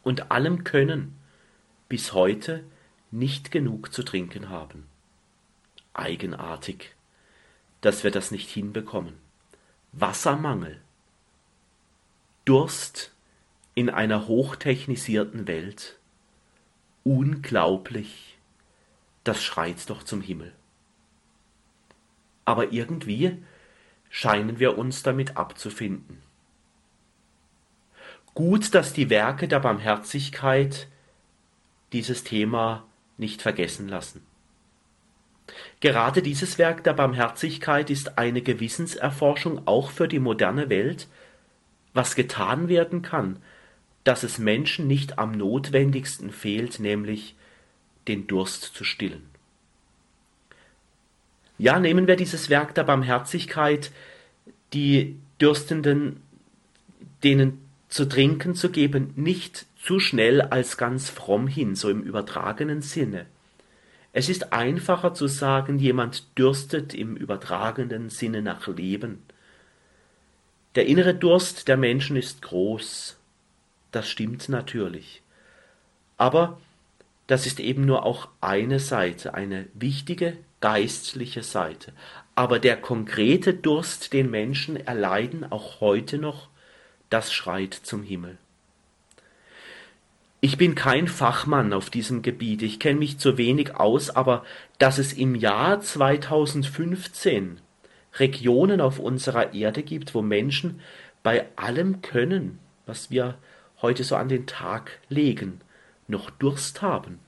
und 0.03 0.31
allem 0.31 0.63
Können 0.63 1.15
bis 1.87 2.13
heute 2.13 2.63
nicht 3.11 3.51
genug 3.51 3.93
zu 3.93 4.03
trinken 4.03 4.49
haben. 4.49 4.85
Eigenartig, 5.93 6.93
dass 7.81 8.03
wir 8.03 8.11
das 8.11 8.31
nicht 8.31 8.49
hinbekommen. 8.49 9.13
Wassermangel, 9.93 10.81
Durst 12.45 13.11
in 13.75 13.89
einer 13.89 14.27
hochtechnisierten 14.27 15.47
Welt. 15.47 15.97
Unglaublich, 17.07 18.37
das 19.23 19.41
schreit 19.41 19.89
doch 19.89 20.03
zum 20.03 20.21
Himmel. 20.21 20.51
Aber 22.43 22.73
irgendwie 22.73 23.37
scheinen 24.09 24.59
wir 24.59 24.77
uns 24.77 25.03
damit 25.03 25.37
abzufinden. 25.37 26.21
Gut, 28.33 28.75
dass 28.75 28.91
die 28.91 29.09
Werke 29.09 29.47
der 29.47 29.61
Barmherzigkeit 29.61 30.89
dieses 31.93 32.25
Thema 32.25 32.85
nicht 33.15 33.41
vergessen 33.41 33.87
lassen. 33.87 34.21
Gerade 35.79 36.21
dieses 36.21 36.57
Werk 36.57 36.83
der 36.83 36.93
Barmherzigkeit 36.93 37.89
ist 37.89 38.17
eine 38.17 38.41
Gewissenserforschung 38.41 39.65
auch 39.65 39.91
für 39.91 40.09
die 40.09 40.19
moderne 40.19 40.69
Welt, 40.69 41.07
was 41.93 42.15
getan 42.15 42.67
werden 42.67 43.01
kann, 43.01 43.41
dass 44.07 44.23
es 44.23 44.37
Menschen 44.37 44.87
nicht 44.87 45.19
am 45.19 45.33
notwendigsten 45.33 46.31
fehlt, 46.31 46.79
nämlich 46.79 47.35
den 48.07 48.25
Durst 48.25 48.63
zu 48.63 48.85
stillen. 48.85 49.23
Ja, 51.57 51.77
nehmen 51.79 52.07
wir 52.07 52.15
dieses 52.15 52.49
Werk 52.49 52.73
der 52.73 52.85
Barmherzigkeit, 52.85 53.91
die 54.73 55.17
Dürstenden, 55.41 56.21
denen 57.23 57.59
zu 57.89 58.05
trinken 58.05 58.55
zu 58.55 58.69
geben, 58.69 59.11
nicht 59.17 59.65
zu 59.81 59.99
schnell 59.99 60.41
als 60.41 60.77
ganz 60.77 61.09
fromm 61.09 61.47
hin, 61.47 61.75
so 61.75 61.89
im 61.89 62.01
übertragenen 62.01 62.81
Sinne. 62.81 63.25
Es 64.13 64.29
ist 64.29 64.53
einfacher 64.53 65.13
zu 65.13 65.27
sagen, 65.27 65.79
jemand 65.79 66.37
dürstet 66.37 66.93
im 66.93 67.17
übertragenen 67.17 68.09
Sinne 68.09 68.41
nach 68.41 68.67
Leben. 68.67 69.21
Der 70.75 70.85
innere 70.85 71.13
Durst 71.13 71.67
der 71.67 71.75
Menschen 71.75 72.15
ist 72.15 72.41
groß. 72.41 73.16
Das 73.91 74.09
stimmt 74.09 74.49
natürlich. 74.49 75.21
Aber 76.17 76.59
das 77.27 77.45
ist 77.45 77.59
eben 77.59 77.85
nur 77.85 78.05
auch 78.05 78.29
eine 78.41 78.79
Seite, 78.79 79.33
eine 79.33 79.67
wichtige 79.73 80.37
geistliche 80.61 81.43
Seite. 81.43 81.93
Aber 82.35 82.59
der 82.59 82.77
konkrete 82.77 83.53
Durst, 83.53 84.13
den 84.13 84.31
Menschen 84.31 84.75
erleiden, 84.77 85.51
auch 85.51 85.81
heute 85.81 86.17
noch, 86.17 86.49
das 87.09 87.33
schreit 87.33 87.73
zum 87.73 88.03
Himmel. 88.03 88.37
Ich 90.39 90.57
bin 90.57 90.75
kein 90.75 91.07
Fachmann 91.07 91.73
auf 91.73 91.89
diesem 91.89 92.21
Gebiet, 92.21 92.61
ich 92.61 92.79
kenne 92.79 92.99
mich 92.99 93.17
zu 93.17 93.37
wenig 93.37 93.75
aus, 93.75 94.11
aber 94.11 94.45
dass 94.77 94.99
es 94.99 95.13
im 95.13 95.33
Jahr 95.35 95.81
2015 95.81 97.59
Regionen 98.19 98.79
auf 98.79 98.99
unserer 98.99 99.53
Erde 99.53 99.81
gibt, 99.81 100.13
wo 100.13 100.21
Menschen 100.21 100.79
bei 101.23 101.47
allem 101.55 102.01
Können, 102.01 102.59
was 102.85 103.09
wir 103.09 103.35
heute 103.81 104.03
so 104.03 104.15
an 104.15 104.29
den 104.29 104.47
Tag 104.47 104.99
legen, 105.09 105.61
noch 106.07 106.29
Durst 106.29 106.81
haben. 106.81 107.19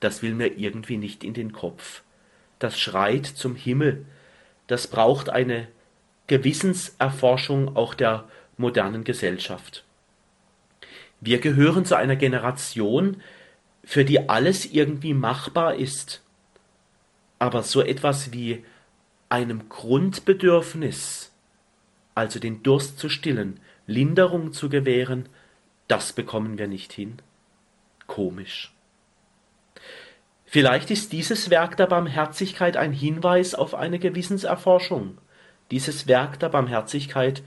Das 0.00 0.22
will 0.22 0.34
mir 0.34 0.58
irgendwie 0.58 0.96
nicht 0.96 1.24
in 1.24 1.34
den 1.34 1.52
Kopf. 1.52 2.02
Das 2.58 2.78
schreit 2.78 3.26
zum 3.26 3.54
Himmel. 3.54 4.04
Das 4.66 4.86
braucht 4.86 5.28
eine 5.28 5.68
Gewissenserforschung 6.26 7.76
auch 7.76 7.94
der 7.94 8.28
modernen 8.56 9.04
Gesellschaft. 9.04 9.84
Wir 11.20 11.38
gehören 11.40 11.84
zu 11.84 11.96
einer 11.96 12.16
Generation, 12.16 13.22
für 13.82 14.04
die 14.04 14.28
alles 14.28 14.66
irgendwie 14.66 15.14
machbar 15.14 15.74
ist. 15.74 16.22
Aber 17.38 17.62
so 17.62 17.80
etwas 17.80 18.32
wie 18.32 18.64
einem 19.28 19.68
Grundbedürfnis, 19.68 21.32
also 22.14 22.38
den 22.38 22.62
Durst 22.62 22.98
zu 22.98 23.08
stillen, 23.08 23.60
Linderung 23.88 24.52
zu 24.52 24.68
gewähren, 24.68 25.28
das 25.88 26.12
bekommen 26.12 26.58
wir 26.58 26.68
nicht 26.68 26.92
hin. 26.92 27.16
Komisch. 28.06 28.72
Vielleicht 30.44 30.90
ist 30.90 31.12
dieses 31.12 31.48
Werk 31.50 31.76
der 31.78 31.86
Barmherzigkeit 31.86 32.76
ein 32.76 32.92
Hinweis 32.92 33.54
auf 33.54 33.74
eine 33.74 33.98
Gewissenserforschung. 33.98 35.18
Dieses 35.70 36.06
Werk 36.06 36.38
der 36.38 36.50
Barmherzigkeit, 36.50 37.42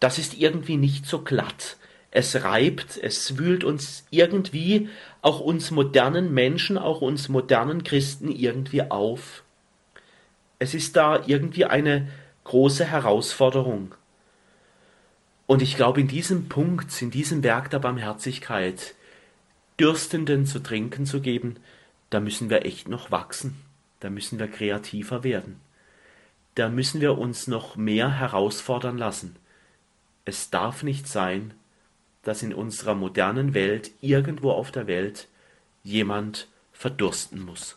das 0.00 0.18
ist 0.18 0.38
irgendwie 0.38 0.76
nicht 0.76 1.06
so 1.06 1.22
glatt. 1.22 1.78
Es 2.10 2.44
reibt, 2.44 2.98
es 2.98 3.38
wühlt 3.38 3.64
uns 3.64 4.06
irgendwie, 4.10 4.90
auch 5.22 5.40
uns 5.40 5.70
modernen 5.70 6.34
Menschen, 6.34 6.76
auch 6.76 7.00
uns 7.00 7.30
modernen 7.30 7.84
Christen 7.84 8.30
irgendwie 8.30 8.90
auf. 8.90 9.44
Es 10.58 10.74
ist 10.74 10.96
da 10.96 11.22
irgendwie 11.26 11.64
eine 11.64 12.08
große 12.44 12.84
Herausforderung. 12.84 13.94
Und 15.50 15.62
ich 15.62 15.74
glaube, 15.74 16.00
in 16.00 16.06
diesem 16.06 16.48
Punkt, 16.48 17.02
in 17.02 17.10
diesem 17.10 17.42
Werk 17.42 17.70
der 17.70 17.80
Barmherzigkeit, 17.80 18.94
Dürstenden 19.80 20.46
zu 20.46 20.60
trinken 20.60 21.06
zu 21.06 21.20
geben, 21.20 21.56
da 22.08 22.20
müssen 22.20 22.50
wir 22.50 22.64
echt 22.64 22.88
noch 22.88 23.10
wachsen. 23.10 23.56
Da 23.98 24.10
müssen 24.10 24.38
wir 24.38 24.46
kreativer 24.46 25.24
werden. 25.24 25.60
Da 26.54 26.68
müssen 26.68 27.00
wir 27.00 27.18
uns 27.18 27.48
noch 27.48 27.74
mehr 27.74 28.12
herausfordern 28.12 28.96
lassen. 28.96 29.34
Es 30.24 30.50
darf 30.50 30.84
nicht 30.84 31.08
sein, 31.08 31.52
dass 32.22 32.44
in 32.44 32.54
unserer 32.54 32.94
modernen 32.94 33.52
Welt 33.52 33.90
irgendwo 34.00 34.52
auf 34.52 34.70
der 34.70 34.86
Welt 34.86 35.26
jemand 35.82 36.46
verdursten 36.72 37.44
muss. 37.44 37.76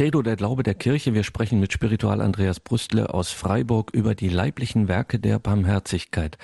Credo 0.00 0.22
der 0.22 0.36
Glaube 0.36 0.62
der 0.62 0.74
Kirche. 0.74 1.12
Wir 1.12 1.24
sprechen 1.24 1.60
mit 1.60 1.74
Spiritual 1.74 2.22
Andreas 2.22 2.58
Brüstle 2.58 3.12
aus 3.12 3.32
Freiburg 3.32 3.90
über 3.92 4.14
die 4.14 4.30
leiblichen 4.30 4.88
Werke 4.88 5.18
der 5.18 5.38
Barmherzigkeit. 5.38 6.38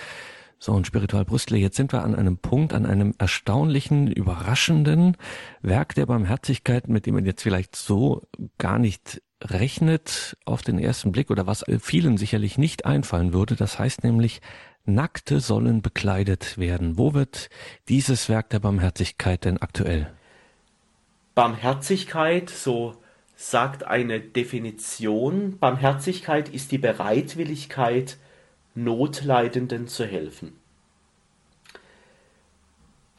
So, 0.58 0.72
und 0.72 0.86
Spiritual 0.86 1.24
Brüstle, 1.24 1.56
jetzt 1.56 1.78
sind 1.78 1.90
wir 1.90 2.04
an 2.04 2.14
einem 2.14 2.36
Punkt, 2.36 2.74
an 2.74 2.84
einem 2.84 3.14
erstaunlichen, 3.16 4.12
überraschenden 4.12 5.16
Werk 5.62 5.94
der 5.94 6.04
Barmherzigkeit, 6.04 6.88
mit 6.88 7.06
dem 7.06 7.14
man 7.14 7.24
jetzt 7.24 7.40
vielleicht 7.40 7.76
so 7.76 8.28
gar 8.58 8.78
nicht 8.78 9.22
rechnet 9.42 10.36
auf 10.44 10.60
den 10.60 10.78
ersten 10.78 11.10
Blick 11.10 11.30
oder 11.30 11.46
was 11.46 11.64
vielen 11.80 12.18
sicherlich 12.18 12.58
nicht 12.58 12.84
einfallen 12.84 13.32
würde. 13.32 13.56
Das 13.56 13.78
heißt 13.78 14.04
nämlich, 14.04 14.42
Nackte 14.84 15.40
sollen 15.40 15.80
bekleidet 15.80 16.58
werden. 16.58 16.98
Wo 16.98 17.14
wird 17.14 17.48
dieses 17.88 18.28
Werk 18.28 18.50
der 18.50 18.58
Barmherzigkeit 18.58 19.46
denn 19.46 19.56
aktuell? 19.56 20.12
Barmherzigkeit, 21.34 22.50
so 22.50 22.96
sagt 23.36 23.84
eine 23.84 24.18
Definition, 24.18 25.58
Barmherzigkeit 25.58 26.48
ist 26.48 26.72
die 26.72 26.78
Bereitwilligkeit, 26.78 28.16
Notleidenden 28.74 29.88
zu 29.88 30.04
helfen. 30.04 30.58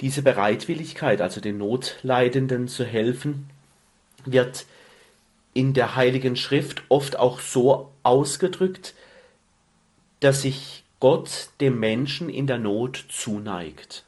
Diese 0.02 0.22
Bereitwilligkeit, 0.24 1.22
also 1.22 1.40
den 1.40 1.58
Notleidenden 1.58 2.68
zu 2.68 2.84
helfen, 2.84 3.50
wird 4.26 4.66
in 5.54 5.74
der 5.74 5.96
Heiligen 5.96 6.36
Schrift 6.36 6.84
oft 6.90 7.18
auch 7.18 7.40
so 7.40 7.92
ausgedrückt, 8.04 8.94
dass 10.20 10.42
sich 10.44 10.84
Gott 11.00 11.50
dem 11.62 11.80
Menschen 11.80 12.30
in 12.30 12.48
der 12.48 12.58
Not 12.58 13.06
zuneigt. 13.10 14.04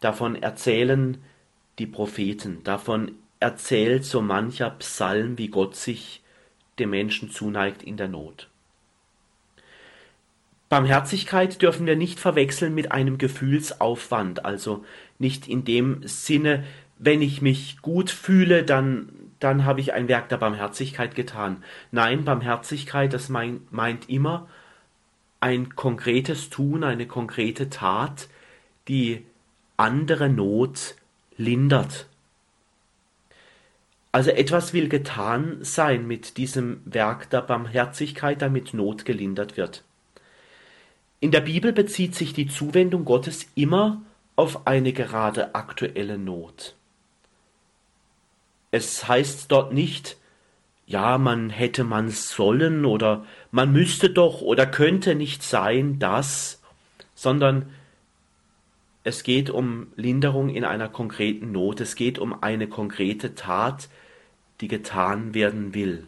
Davon 0.00 0.40
erzählen 0.40 1.22
die 1.78 1.86
Propheten, 1.86 2.62
davon 2.64 3.16
erzählt 3.42 4.04
so 4.04 4.22
mancher 4.22 4.70
Psalm, 4.70 5.36
wie 5.36 5.48
Gott 5.48 5.76
sich 5.76 6.22
dem 6.78 6.90
Menschen 6.90 7.30
zuneigt 7.30 7.82
in 7.82 7.96
der 7.96 8.08
Not. 8.08 8.48
Barmherzigkeit 10.70 11.60
dürfen 11.60 11.84
wir 11.84 11.96
nicht 11.96 12.18
verwechseln 12.18 12.74
mit 12.74 12.92
einem 12.92 13.18
Gefühlsaufwand, 13.18 14.46
also 14.46 14.86
nicht 15.18 15.46
in 15.46 15.64
dem 15.64 16.00
Sinne, 16.06 16.64
wenn 16.98 17.20
ich 17.20 17.42
mich 17.42 17.82
gut 17.82 18.10
fühle, 18.10 18.62
dann, 18.62 19.10
dann 19.38 19.66
habe 19.66 19.80
ich 19.80 19.92
ein 19.92 20.08
Werk 20.08 20.30
der 20.30 20.38
Barmherzigkeit 20.38 21.14
getan. 21.14 21.62
Nein, 21.90 22.24
Barmherzigkeit, 22.24 23.12
das 23.12 23.28
meint, 23.28 23.70
meint 23.70 24.08
immer 24.08 24.48
ein 25.40 25.74
konkretes 25.74 26.48
Tun, 26.48 26.84
eine 26.84 27.06
konkrete 27.06 27.68
Tat, 27.68 28.28
die 28.88 29.26
andere 29.76 30.28
Not 30.28 30.94
lindert. 31.36 32.06
Also 34.12 34.30
etwas 34.30 34.74
will 34.74 34.90
getan 34.90 35.58
sein 35.62 36.06
mit 36.06 36.36
diesem 36.36 36.82
Werk 36.84 37.30
der 37.30 37.40
Barmherzigkeit, 37.40 38.42
damit 38.42 38.74
Not 38.74 39.06
gelindert 39.06 39.56
wird. 39.56 39.84
In 41.18 41.30
der 41.30 41.40
Bibel 41.40 41.72
bezieht 41.72 42.14
sich 42.14 42.34
die 42.34 42.46
Zuwendung 42.46 43.06
Gottes 43.06 43.46
immer 43.54 44.02
auf 44.36 44.66
eine 44.66 44.92
gerade 44.92 45.54
aktuelle 45.54 46.18
Not. 46.18 46.74
Es 48.70 49.08
heißt 49.08 49.50
dort 49.50 49.72
nicht, 49.72 50.16
ja, 50.86 51.16
man 51.16 51.48
hätte 51.48 51.84
man 51.84 52.08
sollen 52.10 52.84
oder 52.84 53.24
man 53.50 53.72
müsste 53.72 54.10
doch 54.10 54.42
oder 54.42 54.66
könnte 54.66 55.14
nicht 55.14 55.42
sein, 55.42 55.98
das, 55.98 56.60
sondern 57.14 57.70
es 59.04 59.22
geht 59.22 59.48
um 59.48 59.88
Linderung 59.96 60.48
in 60.48 60.64
einer 60.64 60.88
konkreten 60.88 61.52
Not, 61.52 61.80
es 61.80 61.94
geht 61.94 62.18
um 62.18 62.42
eine 62.42 62.68
konkrete 62.68 63.34
Tat, 63.34 63.88
die 64.62 64.68
getan 64.68 65.34
werden 65.34 65.74
will. 65.74 66.06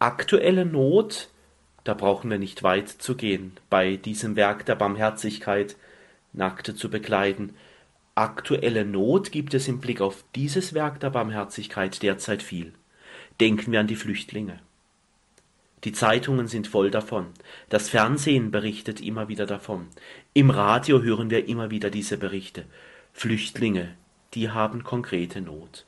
Aktuelle 0.00 0.66
Not, 0.66 1.30
da 1.84 1.94
brauchen 1.94 2.30
wir 2.30 2.38
nicht 2.38 2.62
weit 2.62 2.88
zu 2.88 3.16
gehen, 3.16 3.52
bei 3.70 3.96
diesem 3.96 4.34
Werk 4.34 4.66
der 4.66 4.74
Barmherzigkeit 4.74 5.76
Nackte 6.32 6.74
zu 6.74 6.90
bekleiden. 6.90 7.54
Aktuelle 8.14 8.84
Not 8.84 9.30
gibt 9.30 9.54
es 9.54 9.68
im 9.68 9.80
Blick 9.80 10.00
auf 10.00 10.24
dieses 10.34 10.74
Werk 10.74 11.00
der 11.00 11.10
Barmherzigkeit 11.10 12.02
derzeit 12.02 12.42
viel. 12.42 12.72
Denken 13.40 13.72
wir 13.72 13.80
an 13.80 13.86
die 13.86 13.96
Flüchtlinge. 13.96 14.58
Die 15.84 15.92
Zeitungen 15.92 16.46
sind 16.46 16.66
voll 16.66 16.90
davon. 16.90 17.26
Das 17.68 17.88
Fernsehen 17.88 18.50
berichtet 18.50 19.00
immer 19.00 19.28
wieder 19.28 19.46
davon. 19.46 19.86
Im 20.34 20.50
Radio 20.50 21.02
hören 21.02 21.30
wir 21.30 21.48
immer 21.48 21.70
wieder 21.70 21.88
diese 21.88 22.18
Berichte. 22.18 22.64
Flüchtlinge, 23.12 23.96
die 24.34 24.50
haben 24.50 24.84
konkrete 24.84 25.40
Not. 25.40 25.84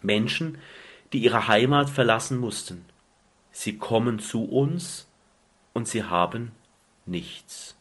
Menschen, 0.00 0.58
die 1.12 1.20
ihre 1.20 1.48
Heimat 1.48 1.90
verlassen 1.90 2.38
mussten. 2.38 2.84
Sie 3.50 3.78
kommen 3.78 4.18
zu 4.18 4.44
uns 4.44 5.08
und 5.72 5.88
sie 5.88 6.04
haben 6.04 6.52
nichts. 7.06 7.76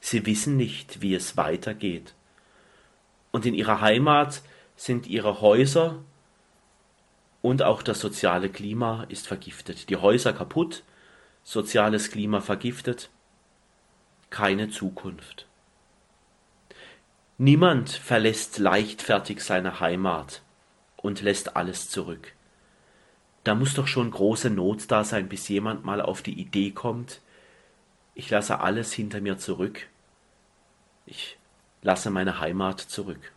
Sie 0.00 0.24
wissen 0.26 0.56
nicht, 0.56 1.00
wie 1.02 1.14
es 1.14 1.36
weitergeht. 1.36 2.14
Und 3.32 3.44
in 3.44 3.54
ihrer 3.54 3.80
Heimat 3.80 4.42
sind 4.76 5.06
ihre 5.06 5.40
Häuser 5.40 6.02
und 7.42 7.62
auch 7.62 7.82
das 7.82 8.00
soziale 8.00 8.48
Klima 8.48 9.04
ist 9.08 9.26
vergiftet. 9.26 9.88
Die 9.90 9.96
Häuser 9.96 10.32
kaputt, 10.32 10.82
soziales 11.42 12.10
Klima 12.10 12.40
vergiftet, 12.40 13.10
keine 14.30 14.68
Zukunft. 14.68 15.46
Niemand 17.38 17.90
verlässt 17.90 18.58
leichtfertig 18.58 19.42
seine 19.42 19.80
Heimat 19.80 20.42
und 20.96 21.20
lässt 21.20 21.54
alles 21.54 21.90
zurück. 21.90 22.32
Da 23.44 23.54
muss 23.54 23.74
doch 23.74 23.86
schon 23.86 24.10
große 24.10 24.48
Not 24.48 24.90
da 24.90 25.04
sein, 25.04 25.28
bis 25.28 25.48
jemand 25.48 25.84
mal 25.84 26.00
auf 26.00 26.22
die 26.22 26.32
Idee 26.40 26.70
kommt, 26.70 27.20
ich 28.14 28.30
lasse 28.30 28.60
alles 28.60 28.94
hinter 28.94 29.20
mir 29.20 29.36
zurück, 29.36 29.86
ich 31.04 31.36
lasse 31.82 32.10
meine 32.10 32.40
Heimat 32.40 32.80
zurück. 32.80 33.32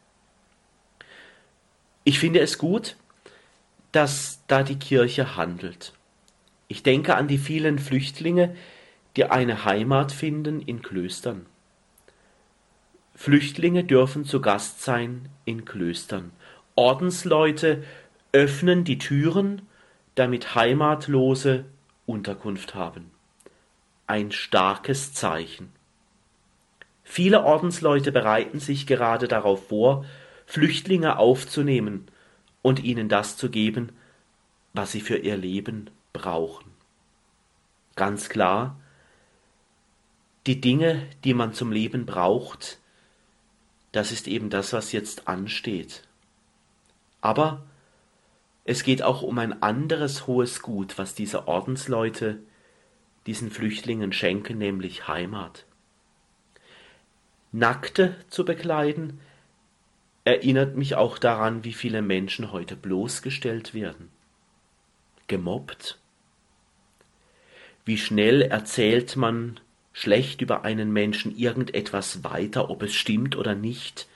Ich 2.05 2.19
finde 2.19 2.39
es 2.39 2.57
gut, 2.57 2.95
dass 3.91 4.39
da 4.47 4.63
die 4.63 4.79
Kirche 4.79 5.35
handelt. 5.35 5.93
Ich 6.69 6.83
denke 6.83 7.15
an 7.15 7.27
die 7.27 7.37
vielen 7.37 7.77
Flüchtlinge, 7.77 8.55
die 9.17 9.25
eine 9.25 9.65
Heimat 9.65 10.13
finden 10.13 10.61
in 10.61 10.81
Klöstern. 10.81 11.45
Flüchtlinge 13.19 13.83
dürfen 13.83 14.23
zu 14.23 14.39
Gast 14.39 14.81
sein 14.81 15.27
in 15.43 15.65
Klöstern. 15.65 16.31
Ordensleute 16.77 17.83
öffnen 18.31 18.85
die 18.85 18.97
Türen, 18.97 19.63
damit 20.15 20.55
Heimatlose 20.55 21.65
Unterkunft 22.05 22.75
haben. 22.75 23.11
Ein 24.07 24.31
starkes 24.31 25.11
Zeichen. 25.13 25.73
Viele 27.03 27.43
Ordensleute 27.43 28.13
bereiten 28.13 28.61
sich 28.61 28.87
gerade 28.87 29.27
darauf 29.27 29.67
vor, 29.67 30.05
Flüchtlinge 30.45 31.17
aufzunehmen 31.17 32.07
und 32.61 32.81
ihnen 32.81 33.09
das 33.09 33.35
zu 33.35 33.49
geben, 33.49 33.91
was 34.71 34.93
sie 34.93 35.01
für 35.01 35.17
ihr 35.17 35.35
Leben 35.35 35.89
brauchen. 36.13 36.71
Ganz 37.97 38.29
klar, 38.29 38.79
die 40.47 40.61
Dinge, 40.61 41.05
die 41.25 41.33
man 41.33 41.51
zum 41.51 41.73
Leben 41.73 42.05
braucht, 42.05 42.79
das 43.91 44.11
ist 44.11 44.27
eben 44.27 44.49
das, 44.49 44.73
was 44.73 44.91
jetzt 44.91 45.27
ansteht. 45.27 46.03
Aber 47.21 47.63
es 48.63 48.83
geht 48.83 49.01
auch 49.01 49.21
um 49.21 49.39
ein 49.39 49.63
anderes 49.63 50.27
hohes 50.27 50.61
Gut, 50.61 50.97
was 50.97 51.15
diese 51.15 51.47
Ordensleute 51.47 52.39
diesen 53.25 53.51
Flüchtlingen 53.51 54.13
schenken, 54.13 54.57
nämlich 54.57 55.07
Heimat. 55.07 55.65
Nackte 57.51 58.15
zu 58.29 58.45
bekleiden, 58.45 59.19
erinnert 60.23 60.75
mich 60.75 60.95
auch 60.95 61.17
daran, 61.17 61.63
wie 61.63 61.73
viele 61.73 62.01
Menschen 62.01 62.51
heute 62.51 62.75
bloßgestellt 62.75 63.73
werden, 63.73 64.09
gemobbt. 65.27 65.97
Wie 67.85 67.97
schnell 67.97 68.43
erzählt 68.43 69.15
man 69.15 69.59
schlecht 69.93 70.41
über 70.41 70.63
einen 70.63 70.91
Menschen 70.91 71.35
irgendetwas 71.35 72.23
weiter, 72.23 72.69
ob 72.69 72.83
es 72.83 72.93
stimmt 72.93 73.35
oder 73.35 73.55
nicht. 73.55 74.07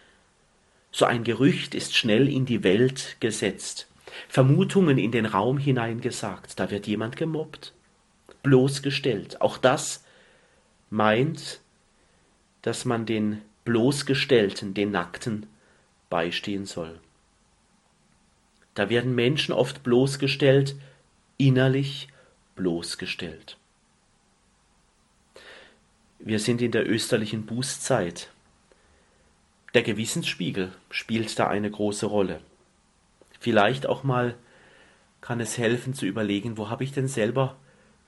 So 0.92 1.06
ein 1.06 1.24
Gerücht 1.24 1.76
ist 1.76 1.96
schnell 1.96 2.30
in 2.30 2.46
die 2.46 2.64
Welt 2.64 3.18
gesetzt, 3.20 3.88
Vermutungen 4.30 4.98
in 4.98 5.12
den 5.12 5.26
Raum 5.26 5.58
hineingesagt, 5.58 6.60
da 6.60 6.70
wird 6.70 6.88
jemand 6.88 7.16
gemobbt, 7.16 7.74
bloßgestellt. 8.44 9.42
Auch 9.42 9.58
das 9.58 10.04
meint, 10.90 11.60
dass 12.62 12.86
man 12.86 13.06
den 13.06 13.42
bloßgestellten, 13.66 14.74
den 14.74 14.92
Nackten 14.92 15.48
beistehen 16.10 16.66
soll. 16.66 17.00
Da 18.76 18.90
werden 18.90 19.16
Menschen 19.16 19.54
oft 19.54 19.84
bloßgestellt, 19.84 20.76
innerlich 21.38 22.08
bloßgestellt. 22.56 23.58
Wir 26.26 26.40
sind 26.40 26.62
in 26.62 26.72
der 26.72 26.90
österlichen 26.90 27.46
Bußzeit. 27.46 28.32
Der 29.74 29.84
Gewissensspiegel 29.84 30.72
spielt 30.90 31.38
da 31.38 31.50
eine 31.50 31.70
große 31.70 32.06
Rolle. 32.06 32.40
Vielleicht 33.42 33.88
auch 33.88 34.04
mal 34.04 34.36
kann 35.20 35.42
es 35.42 35.58
helfen 35.58 35.94
zu 35.94 36.06
überlegen, 36.06 36.56
wo 36.56 36.70
habe 36.70 36.86
ich 36.86 36.94
denn 36.94 37.10
selber 37.10 37.58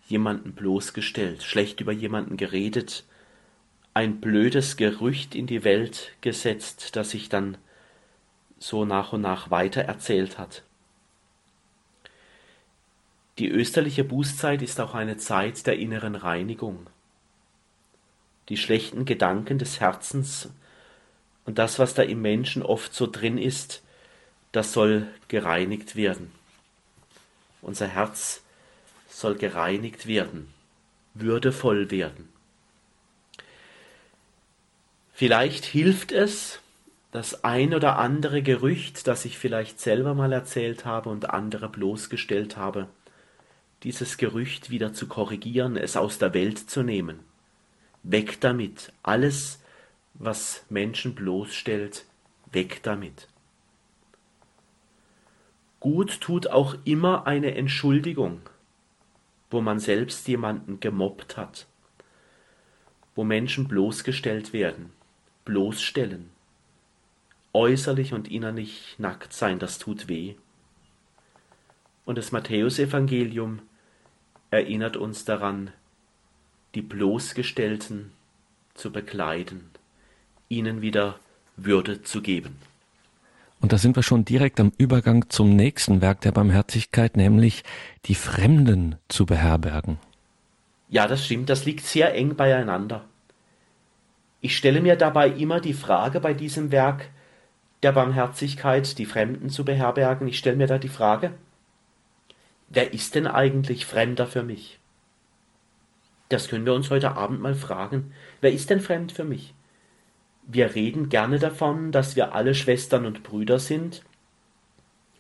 jemanden 0.08 0.54
bloßgestellt, 0.54 1.44
schlecht 1.44 1.82
über 1.82 1.92
jemanden 1.92 2.38
geredet, 2.38 3.04
ein 3.94 4.22
blödes 4.22 4.78
Gerücht 4.78 5.36
in 5.36 5.46
die 5.46 5.66
Welt 5.66 6.14
gesetzt, 6.22 6.96
das 6.96 7.10
sich 7.10 7.28
dann 7.28 7.58
so 8.60 8.86
nach 8.86 9.12
und 9.12 9.22
nach 9.22 9.52
weitererzählt 9.52 10.38
hat. 10.38 10.64
Die 13.40 13.50
österliche 13.50 14.06
Bußzeit 14.06 14.62
ist 14.62 14.80
auch 14.80 14.94
eine 14.94 15.18
Zeit 15.18 15.68
der 15.68 15.78
inneren 15.78 16.16
Reinigung 16.16 16.88
die 18.50 18.58
schlechten 18.58 19.06
Gedanken 19.06 19.58
des 19.58 19.80
Herzens 19.80 20.50
und 21.46 21.58
das, 21.60 21.80
was 21.80 21.94
da 21.94 22.04
im 22.04 22.22
Menschen 22.22 22.64
oft 22.64 22.94
so 22.94 23.08
drin 23.08 23.38
ist, 23.38 23.84
das 24.52 24.74
soll 24.74 25.08
gereinigt 25.28 25.96
werden. 25.96 26.32
Unser 27.62 27.88
Herz 27.88 28.42
soll 29.10 29.36
gereinigt 29.36 30.08
werden, 30.08 30.48
würdevoll 31.14 31.92
werden. 31.92 32.30
Vielleicht 35.14 35.66
hilft 35.66 36.12
es, 36.12 36.60
das 37.12 37.46
ein 37.46 37.74
oder 37.74 37.98
andere 37.98 38.42
Gerücht, 38.42 39.08
das 39.08 39.24
ich 39.24 39.38
vielleicht 39.38 39.80
selber 39.80 40.14
mal 40.14 40.34
erzählt 40.34 40.84
habe 40.84 41.10
und 41.10 41.30
andere 41.30 41.70
bloßgestellt 41.70 42.58
habe, 42.58 42.90
dieses 43.84 44.18
Gerücht 44.18 44.70
wieder 44.70 44.94
zu 44.94 45.08
korrigieren, 45.08 45.78
es 45.78 45.96
aus 45.96 46.18
der 46.18 46.34
Welt 46.34 46.70
zu 46.70 46.84
nehmen. 46.84 47.20
Weg 48.08 48.40
damit. 48.40 48.94
Alles, 49.02 49.60
was 50.14 50.64
Menschen 50.70 51.16
bloßstellt, 51.16 52.06
weg 52.52 52.84
damit. 52.84 53.28
Gut 55.80 56.22
tut 56.22 56.48
auch 56.48 56.76
immer 56.84 57.26
eine 57.26 57.56
Entschuldigung, 57.56 58.42
wo 59.50 59.60
man 59.60 59.80
selbst 59.80 60.28
jemanden 60.28 60.80
gemobbt 60.80 61.36
hat, 61.36 61.66
wo 63.16 63.24
Menschen 63.24 63.68
bloßgestellt 63.68 64.54
werden, 64.54 64.92
bloßstellen, 65.46 66.30
äußerlich 67.54 68.14
und 68.14 68.30
innerlich 68.30 68.96
nackt 69.00 69.34
sein, 69.34 69.58
das 69.58 69.80
tut 69.80 70.08
weh. 70.08 70.36
Und 72.06 72.20
das 72.20 72.32
Matthäusevangelium 72.32 73.62
erinnert 74.52 74.96
uns 74.96 75.26
daran, 75.26 75.72
die 76.76 76.82
bloßgestellten 76.82 78.12
zu 78.74 78.92
bekleiden, 78.92 79.70
ihnen 80.50 80.82
wieder 80.82 81.20
Würde 81.58 82.04
zu 82.04 82.22
geben. 82.22 82.58
Und 83.62 83.72
da 83.72 83.78
sind 83.78 83.96
wir 83.96 84.04
schon 84.04 84.26
direkt 84.26 84.60
am 84.60 84.74
Übergang 84.78 85.30
zum 85.30 85.56
nächsten 85.56 86.02
Werk 86.02 86.22
der 86.22 86.34
Barmherzigkeit, 86.34 87.16
nämlich 87.16 87.64
die 88.06 88.16
Fremden 88.16 88.98
zu 89.08 89.26
beherbergen. 89.26 89.98
Ja, 90.90 91.08
das 91.08 91.26
stimmt, 91.26 91.50
das 91.50 91.66
liegt 91.66 91.86
sehr 91.86 92.14
eng 92.14 92.36
beieinander. 92.36 93.06
Ich 94.42 94.56
stelle 94.56 94.82
mir 94.82 94.98
dabei 94.98 95.30
immer 95.30 95.62
die 95.62 95.74
Frage 95.74 96.20
bei 96.20 96.34
diesem 96.34 96.72
Werk 96.72 97.10
der 97.82 97.94
Barmherzigkeit, 97.94 98.98
die 98.98 99.06
Fremden 99.06 99.50
zu 99.50 99.66
beherbergen, 99.66 100.28
ich 100.28 100.38
stelle 100.38 100.58
mir 100.58 100.68
da 100.68 100.78
die 100.78 100.90
Frage, 100.90 101.32
wer 102.70 102.94
ist 102.94 103.16
denn 103.16 103.28
eigentlich 103.28 103.86
Fremder 103.86 104.28
für 104.28 104.44
mich? 104.44 104.80
Das 106.30 106.48
können 106.48 106.66
wir 106.66 106.74
uns 106.74 106.90
heute 106.90 107.16
Abend 107.16 107.42
mal 107.42 107.56
fragen. 107.56 108.14
Wer 108.42 108.52
ist 108.52 108.70
denn 108.70 108.80
fremd 108.80 109.12
für 109.12 109.24
mich? 109.24 109.54
Wir 110.48 110.76
reden 110.76 111.10
gerne 111.10 111.40
davon, 111.40 111.92
dass 111.92 112.16
wir 112.16 112.34
alle 112.34 112.56
Schwestern 112.56 113.06
und 113.06 113.24
Brüder 113.24 113.60
sind. 113.60 114.04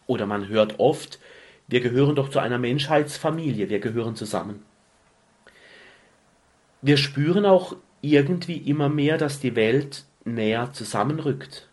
Oder 0.08 0.26
man 0.26 0.48
hört 0.48 0.80
oft, 0.80 1.20
wir 1.68 1.82
gehören 1.82 2.16
doch 2.16 2.30
zu 2.30 2.40
einer 2.40 2.60
Menschheitsfamilie, 2.60 3.70
wir 3.70 3.80
gehören 3.80 4.16
zusammen. 4.16 4.64
Wir 6.82 6.98
spüren 6.98 7.46
auch 7.46 7.76
irgendwie 8.02 8.58
immer 8.58 8.90
mehr, 8.90 9.18
dass 9.18 9.40
die 9.40 9.56
Welt 9.56 10.06
näher 10.26 10.74
zusammenrückt. 10.74 11.68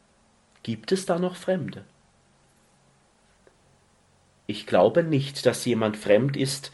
Gibt 0.63 0.93
es 0.93 1.05
da 1.05 1.19
noch 1.19 1.37
Fremde? 1.37 1.85
Ich 4.47 4.67
glaube 4.67 5.03
nicht, 5.03 5.45
dass 5.45 5.65
jemand 5.65 5.97
fremd 5.97 6.37
ist, 6.37 6.73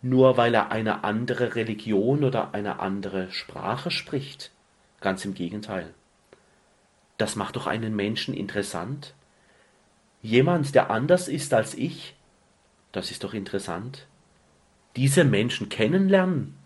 nur 0.00 0.36
weil 0.36 0.54
er 0.54 0.70
eine 0.70 1.04
andere 1.04 1.54
Religion 1.54 2.24
oder 2.24 2.54
eine 2.54 2.80
andere 2.80 3.30
Sprache 3.32 3.90
spricht. 3.90 4.52
Ganz 5.00 5.24
im 5.24 5.34
Gegenteil. 5.34 5.94
Das 7.16 7.36
macht 7.36 7.56
doch 7.56 7.66
einen 7.66 7.96
Menschen 7.96 8.34
interessant. 8.34 9.14
Jemand, 10.22 10.74
der 10.74 10.90
anders 10.90 11.28
ist 11.28 11.52
als 11.52 11.74
ich, 11.74 12.14
das 12.92 13.10
ist 13.10 13.24
doch 13.24 13.34
interessant. 13.34 14.06
Diese 14.96 15.24
Menschen 15.24 15.68
kennenlernen, 15.68 16.56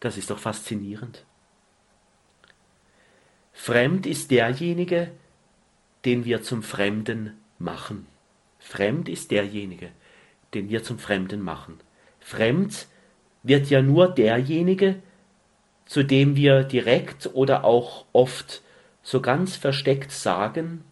das 0.00 0.16
ist 0.16 0.30
doch 0.30 0.38
faszinierend. 0.38 1.24
Fremd 3.52 4.06
ist 4.06 4.30
derjenige, 4.30 5.12
den 6.04 6.24
wir 6.24 6.42
zum 6.42 6.62
Fremden 6.62 7.38
machen. 7.58 8.06
Fremd 8.58 9.08
ist 9.08 9.30
derjenige, 9.30 9.90
den 10.54 10.68
wir 10.68 10.82
zum 10.82 10.98
Fremden 10.98 11.40
machen. 11.40 11.78
Fremd 12.22 12.86
wird 13.42 13.68
ja 13.70 13.82
nur 13.82 14.08
derjenige, 14.08 15.02
zu 15.84 16.02
dem 16.02 16.36
wir 16.36 16.62
direkt 16.62 17.30
oder 17.34 17.64
auch 17.64 18.06
oft 18.12 18.62
so 19.02 19.20
ganz 19.20 19.56
versteckt 19.56 20.12
sagen, 20.12 20.84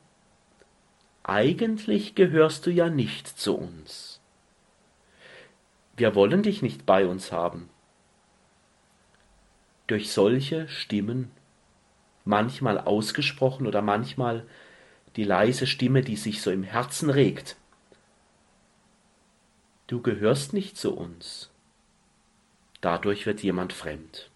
eigentlich 1.22 2.14
gehörst 2.14 2.66
du 2.66 2.70
ja 2.70 2.90
nicht 2.90 3.28
zu 3.28 3.56
uns. 3.56 4.20
Wir 5.96 6.14
wollen 6.14 6.42
dich 6.42 6.62
nicht 6.62 6.86
bei 6.86 7.06
uns 7.06 7.30
haben. 7.30 7.68
Durch 9.86 10.10
solche 10.10 10.66
Stimmen, 10.68 11.30
manchmal 12.24 12.78
ausgesprochen 12.78 13.66
oder 13.66 13.82
manchmal 13.82 14.44
die 15.16 15.24
leise 15.24 15.66
Stimme, 15.66 16.02
die 16.02 16.16
sich 16.16 16.42
so 16.42 16.50
im 16.50 16.62
Herzen 16.62 17.10
regt, 17.10 17.56
du 19.90 20.00
gehörst 20.00 20.52
nicht 20.52 20.76
zu 20.76 20.96
uns. 20.96 21.50
Dadurch 22.80 23.26
wird 23.26 23.42
jemand 23.42 23.72
fremd. 23.72 24.30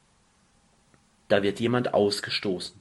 Da 1.28 1.44
wird 1.44 1.60
jemand 1.60 1.94
ausgestoßen. 1.94 2.80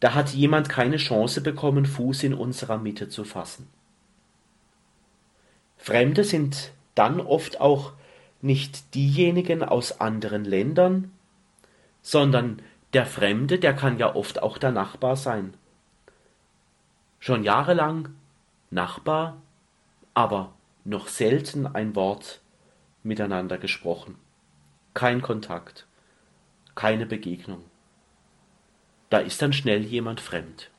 Da 0.00 0.14
hat 0.14 0.30
jemand 0.30 0.68
keine 0.68 0.96
Chance 0.96 1.40
bekommen, 1.40 1.86
Fuß 1.86 2.24
in 2.24 2.34
unserer 2.34 2.78
Mitte 2.78 3.08
zu 3.08 3.22
fassen. 3.24 3.68
Fremde 5.76 6.24
sind 6.24 6.72
dann 6.96 7.20
oft 7.20 7.60
auch 7.60 7.92
nicht 8.42 8.94
diejenigen 8.96 9.62
aus 9.62 10.00
anderen 10.00 10.44
Ländern, 10.44 11.12
sondern 12.02 12.60
der 12.92 13.06
Fremde, 13.06 13.60
der 13.60 13.74
kann 13.74 13.98
ja 13.98 14.16
oft 14.16 14.42
auch 14.42 14.58
der 14.58 14.72
Nachbar 14.72 15.14
sein. 15.14 15.54
Schon 17.20 17.44
jahrelang 17.44 18.08
Nachbar, 18.70 19.40
aber 20.12 20.55
noch 20.86 21.08
selten 21.08 21.66
ein 21.66 21.94
Wort 21.96 22.40
miteinander 23.02 23.58
gesprochen. 23.58 24.16
Kein 24.94 25.20
Kontakt, 25.20 25.86
keine 26.74 27.06
Begegnung. 27.06 27.64
Da 29.10 29.18
ist 29.18 29.42
dann 29.42 29.52
schnell 29.52 29.82
jemand 29.82 30.20
fremd. 30.20 30.70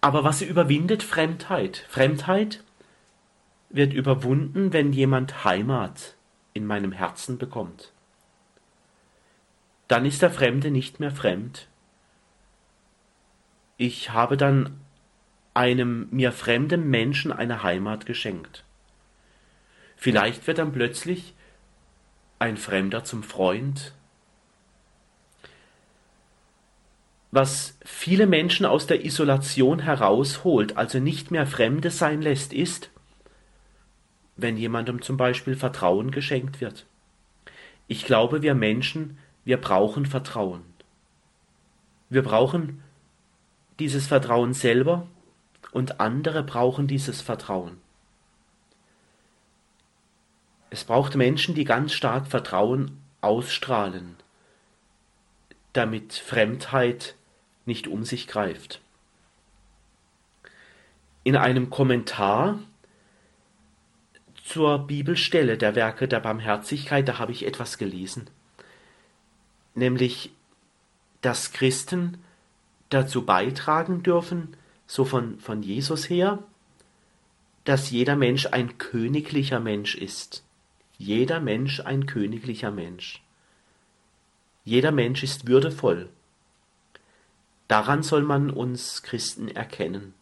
Aber 0.00 0.24
was 0.24 0.40
überwindet 0.40 1.02
Fremdheit? 1.02 1.84
Fremdheit 1.88 2.64
wird 3.68 3.92
überwunden, 3.92 4.72
wenn 4.72 4.92
jemand 4.92 5.44
Heimat 5.44 6.16
in 6.54 6.66
meinem 6.66 6.92
Herzen 6.92 7.38
bekommt. 7.38 7.92
Dann 9.88 10.06
ist 10.06 10.22
der 10.22 10.30
Fremde 10.30 10.70
nicht 10.70 11.00
mehr 11.00 11.10
fremd. 11.10 11.68
Ich 13.76 14.10
habe 14.10 14.36
dann 14.36 14.80
einem 15.54 16.08
mir 16.10 16.32
fremden 16.32 16.88
Menschen 16.88 17.32
eine 17.32 17.62
Heimat 17.62 18.06
geschenkt. 18.06 18.64
Vielleicht 19.96 20.46
wird 20.46 20.58
dann 20.58 20.72
plötzlich 20.72 21.34
ein 22.38 22.56
Fremder 22.56 23.04
zum 23.04 23.22
Freund. 23.22 23.92
Was 27.30 27.78
viele 27.84 28.26
Menschen 28.26 28.66
aus 28.66 28.86
der 28.86 29.04
Isolation 29.04 29.80
herausholt, 29.80 30.76
also 30.76 30.98
nicht 30.98 31.30
mehr 31.30 31.46
Fremde 31.46 31.90
sein 31.90 32.22
lässt, 32.22 32.52
ist, 32.52 32.90
wenn 34.36 34.56
jemandem 34.56 35.02
zum 35.02 35.16
Beispiel 35.16 35.54
Vertrauen 35.54 36.10
geschenkt 36.10 36.60
wird. 36.60 36.86
Ich 37.86 38.04
glaube, 38.04 38.42
wir 38.42 38.54
Menschen, 38.54 39.18
wir 39.44 39.58
brauchen 39.58 40.06
Vertrauen. 40.06 40.62
Wir 42.08 42.22
brauchen 42.22 42.82
dieses 43.78 44.06
Vertrauen 44.06 44.54
selber 44.54 45.06
und 45.72 46.00
andere 46.00 46.42
brauchen 46.42 46.86
dieses 46.86 47.20
Vertrauen. 47.20 47.78
Es 50.70 50.84
braucht 50.84 51.16
Menschen, 51.16 51.54
die 51.54 51.64
ganz 51.64 51.92
stark 51.92 52.28
Vertrauen 52.28 53.00
ausstrahlen, 53.20 54.16
damit 55.72 56.14
Fremdheit 56.14 57.16
nicht 57.66 57.88
um 57.88 58.04
sich 58.04 58.26
greift. 58.26 58.80
In 61.22 61.36
einem 61.36 61.70
Kommentar 61.70 62.60
zur 64.44 64.78
Bibelstelle 64.86 65.58
der 65.58 65.74
Werke 65.74 66.08
der 66.08 66.20
Barmherzigkeit, 66.20 67.06
da 67.06 67.18
habe 67.18 67.32
ich 67.32 67.46
etwas 67.46 67.78
gelesen, 67.78 68.30
nämlich, 69.74 70.32
dass 71.20 71.52
Christen 71.52 72.18
dazu 72.88 73.24
beitragen 73.24 74.02
dürfen, 74.02 74.56
so 74.90 75.04
von, 75.04 75.38
von 75.38 75.62
Jesus 75.62 76.10
her, 76.10 76.42
dass 77.62 77.90
jeder 77.90 78.16
Mensch 78.16 78.46
ein 78.46 78.76
königlicher 78.76 79.60
Mensch 79.60 79.94
ist. 79.94 80.42
Jeder 80.98 81.38
Mensch 81.38 81.78
ein 81.78 82.06
königlicher 82.06 82.72
Mensch. 82.72 83.22
Jeder 84.64 84.90
Mensch 84.90 85.22
ist 85.22 85.46
würdevoll. 85.46 86.08
Daran 87.68 88.02
soll 88.02 88.22
man 88.22 88.50
uns 88.50 89.04
Christen 89.04 89.46
erkennen. 89.46 90.12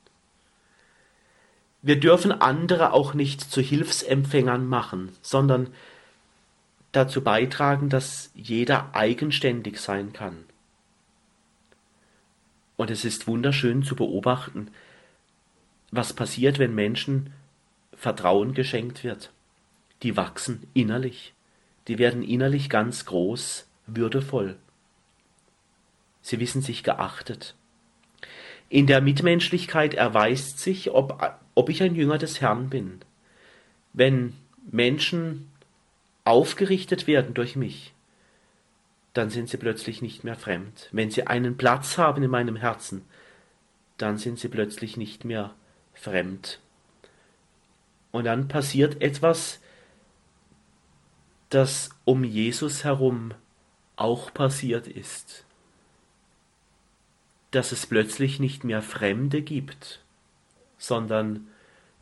Wir 1.80 1.98
dürfen 1.98 2.30
andere 2.30 2.92
auch 2.92 3.14
nicht 3.14 3.40
zu 3.40 3.62
Hilfsempfängern 3.62 4.66
machen, 4.66 5.12
sondern 5.22 5.72
dazu 6.92 7.22
beitragen, 7.22 7.88
dass 7.88 8.32
jeder 8.34 8.94
eigenständig 8.94 9.80
sein 9.80 10.12
kann. 10.12 10.44
Und 12.78 12.92
es 12.92 13.04
ist 13.04 13.26
wunderschön 13.26 13.82
zu 13.82 13.96
beobachten, 13.96 14.70
was 15.90 16.12
passiert, 16.12 16.60
wenn 16.60 16.76
Menschen 16.76 17.32
Vertrauen 17.92 18.54
geschenkt 18.54 19.02
wird. 19.02 19.32
Die 20.04 20.16
wachsen 20.16 20.62
innerlich. 20.74 21.34
Die 21.88 21.98
werden 21.98 22.22
innerlich 22.22 22.70
ganz 22.70 23.04
groß, 23.04 23.66
würdevoll. 23.88 24.56
Sie 26.22 26.38
wissen 26.38 26.62
sich 26.62 26.84
geachtet. 26.84 27.56
In 28.68 28.86
der 28.86 29.00
Mitmenschlichkeit 29.00 29.94
erweist 29.94 30.60
sich, 30.60 30.92
ob, 30.92 31.20
ob 31.56 31.70
ich 31.70 31.82
ein 31.82 31.96
Jünger 31.96 32.18
des 32.18 32.40
Herrn 32.40 32.70
bin. 32.70 33.00
Wenn 33.92 34.34
Menschen 34.70 35.48
aufgerichtet 36.22 37.08
werden 37.08 37.34
durch 37.34 37.56
mich, 37.56 37.92
dann 39.18 39.30
sind 39.30 39.48
sie 39.48 39.56
plötzlich 39.56 40.00
nicht 40.00 40.22
mehr 40.22 40.36
fremd. 40.36 40.88
Wenn 40.92 41.10
sie 41.10 41.26
einen 41.26 41.56
Platz 41.56 41.98
haben 41.98 42.22
in 42.22 42.30
meinem 42.30 42.54
Herzen, 42.54 43.04
dann 43.96 44.16
sind 44.16 44.38
sie 44.38 44.46
plötzlich 44.46 44.96
nicht 44.96 45.24
mehr 45.24 45.56
fremd. 45.92 46.60
Und 48.12 48.26
dann 48.26 48.46
passiert 48.46 49.02
etwas, 49.02 49.60
das 51.48 51.90
um 52.04 52.22
Jesus 52.22 52.84
herum 52.84 53.34
auch 53.96 54.32
passiert 54.32 54.86
ist, 54.86 55.44
dass 57.50 57.72
es 57.72 57.86
plötzlich 57.86 58.38
nicht 58.38 58.62
mehr 58.62 58.82
Fremde 58.82 59.42
gibt, 59.42 60.00
sondern 60.76 61.48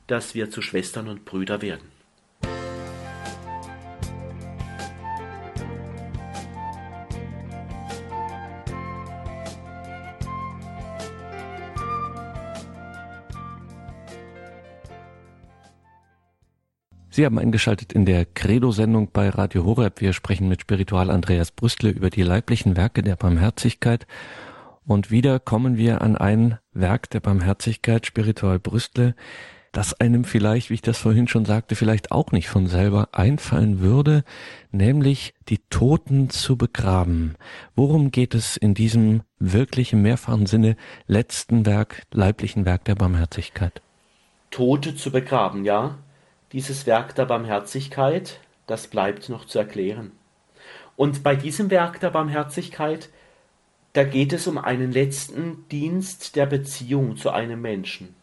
dass 0.06 0.34
wir 0.34 0.50
zu 0.50 0.60
Schwestern 0.60 1.08
und 1.08 1.24
Brüder 1.24 1.62
werden. 1.62 1.95
Sie 17.16 17.24
haben 17.24 17.38
eingeschaltet 17.38 17.94
in 17.94 18.04
der 18.04 18.26
Credo-Sendung 18.26 19.08
bei 19.10 19.30
Radio 19.30 19.64
Horeb. 19.64 20.02
Wir 20.02 20.12
sprechen 20.12 20.50
mit 20.50 20.60
Spiritual 20.60 21.10
Andreas 21.10 21.50
Brüstle 21.50 21.88
über 21.88 22.10
die 22.10 22.20
leiblichen 22.20 22.76
Werke 22.76 23.02
der 23.02 23.16
Barmherzigkeit. 23.16 24.06
Und 24.86 25.10
wieder 25.10 25.40
kommen 25.40 25.78
wir 25.78 26.02
an 26.02 26.18
ein 26.18 26.58
Werk 26.74 27.08
der 27.08 27.20
Barmherzigkeit, 27.20 28.04
Spiritual 28.04 28.58
Brüstle, 28.58 29.14
das 29.72 29.98
einem 29.98 30.24
vielleicht, 30.24 30.68
wie 30.68 30.74
ich 30.74 30.82
das 30.82 30.98
vorhin 30.98 31.26
schon 31.26 31.46
sagte, 31.46 31.74
vielleicht 31.74 32.12
auch 32.12 32.32
nicht 32.32 32.50
von 32.50 32.66
selber 32.66 33.08
einfallen 33.12 33.80
würde, 33.80 34.22
nämlich 34.70 35.32
die 35.48 35.62
Toten 35.70 36.28
zu 36.28 36.58
begraben. 36.58 37.36
Worum 37.74 38.10
geht 38.10 38.34
es 38.34 38.58
in 38.58 38.74
diesem 38.74 39.22
wirklich 39.38 39.94
im 39.94 40.02
mehrfachen 40.02 40.44
Sinne 40.44 40.76
letzten 41.06 41.64
Werk, 41.64 42.02
leiblichen 42.12 42.66
Werk 42.66 42.84
der 42.84 42.94
Barmherzigkeit? 42.94 43.80
Tote 44.50 44.96
zu 44.96 45.10
begraben, 45.10 45.64
ja. 45.64 45.96
Dieses 46.52 46.86
Werk 46.86 47.16
der 47.16 47.24
Barmherzigkeit, 47.26 48.38
das 48.68 48.86
bleibt 48.86 49.28
noch 49.28 49.46
zu 49.46 49.58
erklären. 49.58 50.12
Und 50.94 51.24
bei 51.24 51.34
diesem 51.34 51.70
Werk 51.70 51.98
der 51.98 52.10
Barmherzigkeit, 52.10 53.08
da 53.94 54.04
geht 54.04 54.32
es 54.32 54.46
um 54.46 54.56
einen 54.56 54.92
letzten 54.92 55.68
Dienst 55.70 56.36
der 56.36 56.46
Beziehung 56.46 57.16
zu 57.16 57.30
einem 57.30 57.60
Menschen. 57.60 58.14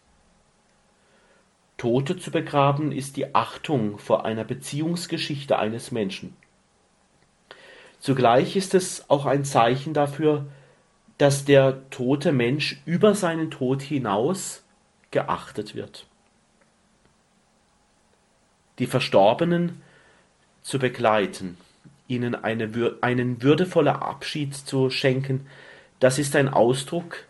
Tote 1.77 2.17
zu 2.17 2.31
begraben 2.31 2.93
ist 2.93 3.17
die 3.17 3.35
Achtung 3.35 3.97
vor 3.97 4.23
einer 4.23 4.45
Beziehungsgeschichte 4.45 5.59
eines 5.59 5.91
Menschen. 5.91 6.33
Zugleich 7.99 8.55
ist 8.55 8.73
es 8.73 9.09
auch 9.09 9.25
ein 9.25 9.43
Zeichen 9.43 9.93
dafür, 9.93 10.45
dass 11.17 11.43
der 11.43 11.89
tote 11.89 12.31
Mensch 12.31 12.81
über 12.85 13.15
seinen 13.15 13.51
Tod 13.51 13.81
hinaus 13.81 14.63
geachtet 15.11 15.75
wird 15.75 16.07
die 18.79 18.87
Verstorbenen 18.87 19.81
zu 20.61 20.79
begleiten, 20.79 21.57
ihnen 22.07 22.35
eine, 22.35 22.97
einen 23.01 23.41
würdevollen 23.41 23.95
Abschied 23.95 24.55
zu 24.55 24.89
schenken, 24.89 25.47
das 25.99 26.19
ist 26.19 26.35
ein 26.35 26.49
Ausdruck, 26.49 27.25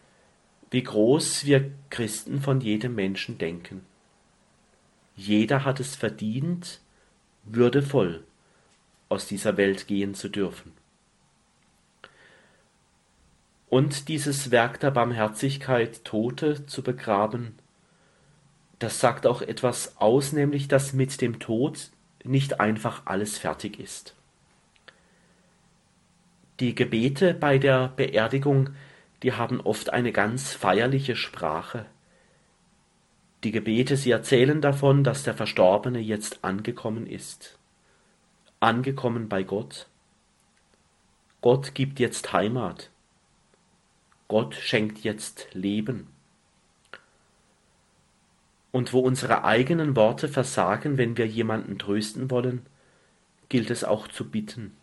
wie 0.71 0.83
groß 0.83 1.45
wir 1.45 1.71
Christen 1.89 2.41
von 2.41 2.61
jedem 2.61 2.95
Menschen 2.95 3.37
denken. 3.37 3.85
Jeder 5.15 5.63
hat 5.65 5.79
es 5.79 5.95
verdient, 5.95 6.79
würdevoll 7.43 8.23
aus 9.09 9.27
dieser 9.27 9.57
Welt 9.57 9.87
gehen 9.87 10.15
zu 10.15 10.29
dürfen. 10.29 10.73
Und 13.69 14.07
dieses 14.07 14.51
Werk 14.51 14.79
der 14.79 14.91
Barmherzigkeit, 14.91 16.03
Tote 16.03 16.65
zu 16.65 16.81
begraben, 16.83 17.55
das 18.83 18.99
sagt 18.99 19.25
auch 19.25 19.41
etwas 19.41 19.95
aus, 19.95 20.33
nämlich 20.33 20.67
dass 20.67 20.91
mit 20.91 21.21
dem 21.21 21.39
Tod 21.39 21.89
nicht 22.25 22.59
einfach 22.59 23.03
alles 23.05 23.37
fertig 23.37 23.79
ist. 23.79 24.13
Die 26.59 26.75
Gebete 26.75 27.33
bei 27.33 27.57
der 27.57 27.87
Beerdigung, 27.95 28.71
die 29.21 29.31
haben 29.31 29.61
oft 29.61 29.91
eine 29.91 30.11
ganz 30.11 30.51
feierliche 30.51 31.15
Sprache. 31.15 31.85
Die 33.45 33.53
Gebete, 33.53 33.95
sie 33.95 34.11
erzählen 34.11 34.59
davon, 34.59 35.05
dass 35.05 35.23
der 35.23 35.33
Verstorbene 35.33 35.99
jetzt 35.99 36.43
angekommen 36.43 37.07
ist. 37.07 37.57
Angekommen 38.59 39.29
bei 39.29 39.43
Gott. 39.43 39.87
Gott 41.39 41.73
gibt 41.73 42.01
jetzt 42.01 42.33
Heimat. 42.33 42.89
Gott 44.27 44.55
schenkt 44.55 44.99
jetzt 45.05 45.47
Leben 45.53 46.12
und 48.73 48.91
wo 48.91 48.99
unsere 48.99 49.43
eigenen 49.43 49.95
Worte 49.95 50.27
versagen, 50.27 50.97
wenn 50.97 51.15
wir 51.15 51.27
jemanden 51.27 51.77
trösten 51.77 52.31
wollen, 52.31 52.65
gilt 53.47 53.69
es 53.69 53.83
auch 53.83 54.07
zu 54.07 54.29
bitten. 54.29 54.75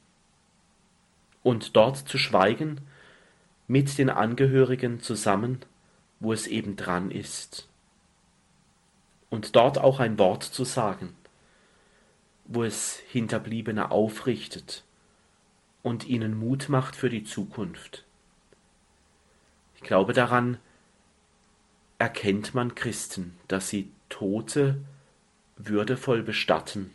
Und 1.43 1.75
dort 1.75 1.97
zu 1.97 2.17
schweigen, 2.17 2.81
mit 3.67 3.99
den 3.99 4.09
Angehörigen 4.09 5.01
zusammen, 5.01 5.59
wo 6.21 6.33
es 6.33 6.47
eben 6.47 6.77
dran 6.77 7.11
ist. 7.11 7.69
Und 9.29 9.57
dort 9.57 9.79
auch 9.79 9.99
ein 9.99 10.21
Wort 10.21 10.45
zu 10.45 10.65
sagen, 10.65 11.17
wo 12.45 12.63
es 12.63 13.03
Hinterbliebene 13.09 13.91
aufrichtet 13.91 14.85
und 15.83 16.07
ihnen 16.07 16.39
Mut 16.39 16.69
macht 16.69 16.95
für 16.95 17.11
die 17.11 17.25
Zukunft. 17.25 18.05
Ich 19.75 19.83
glaube 19.83 20.13
daran, 20.13 20.59
erkennt 22.01 22.55
man 22.55 22.75
Christen, 22.75 23.39
dass 23.47 23.69
sie 23.69 23.93
Tote 24.09 24.81
würdevoll 25.57 26.23
bestatten. 26.23 26.93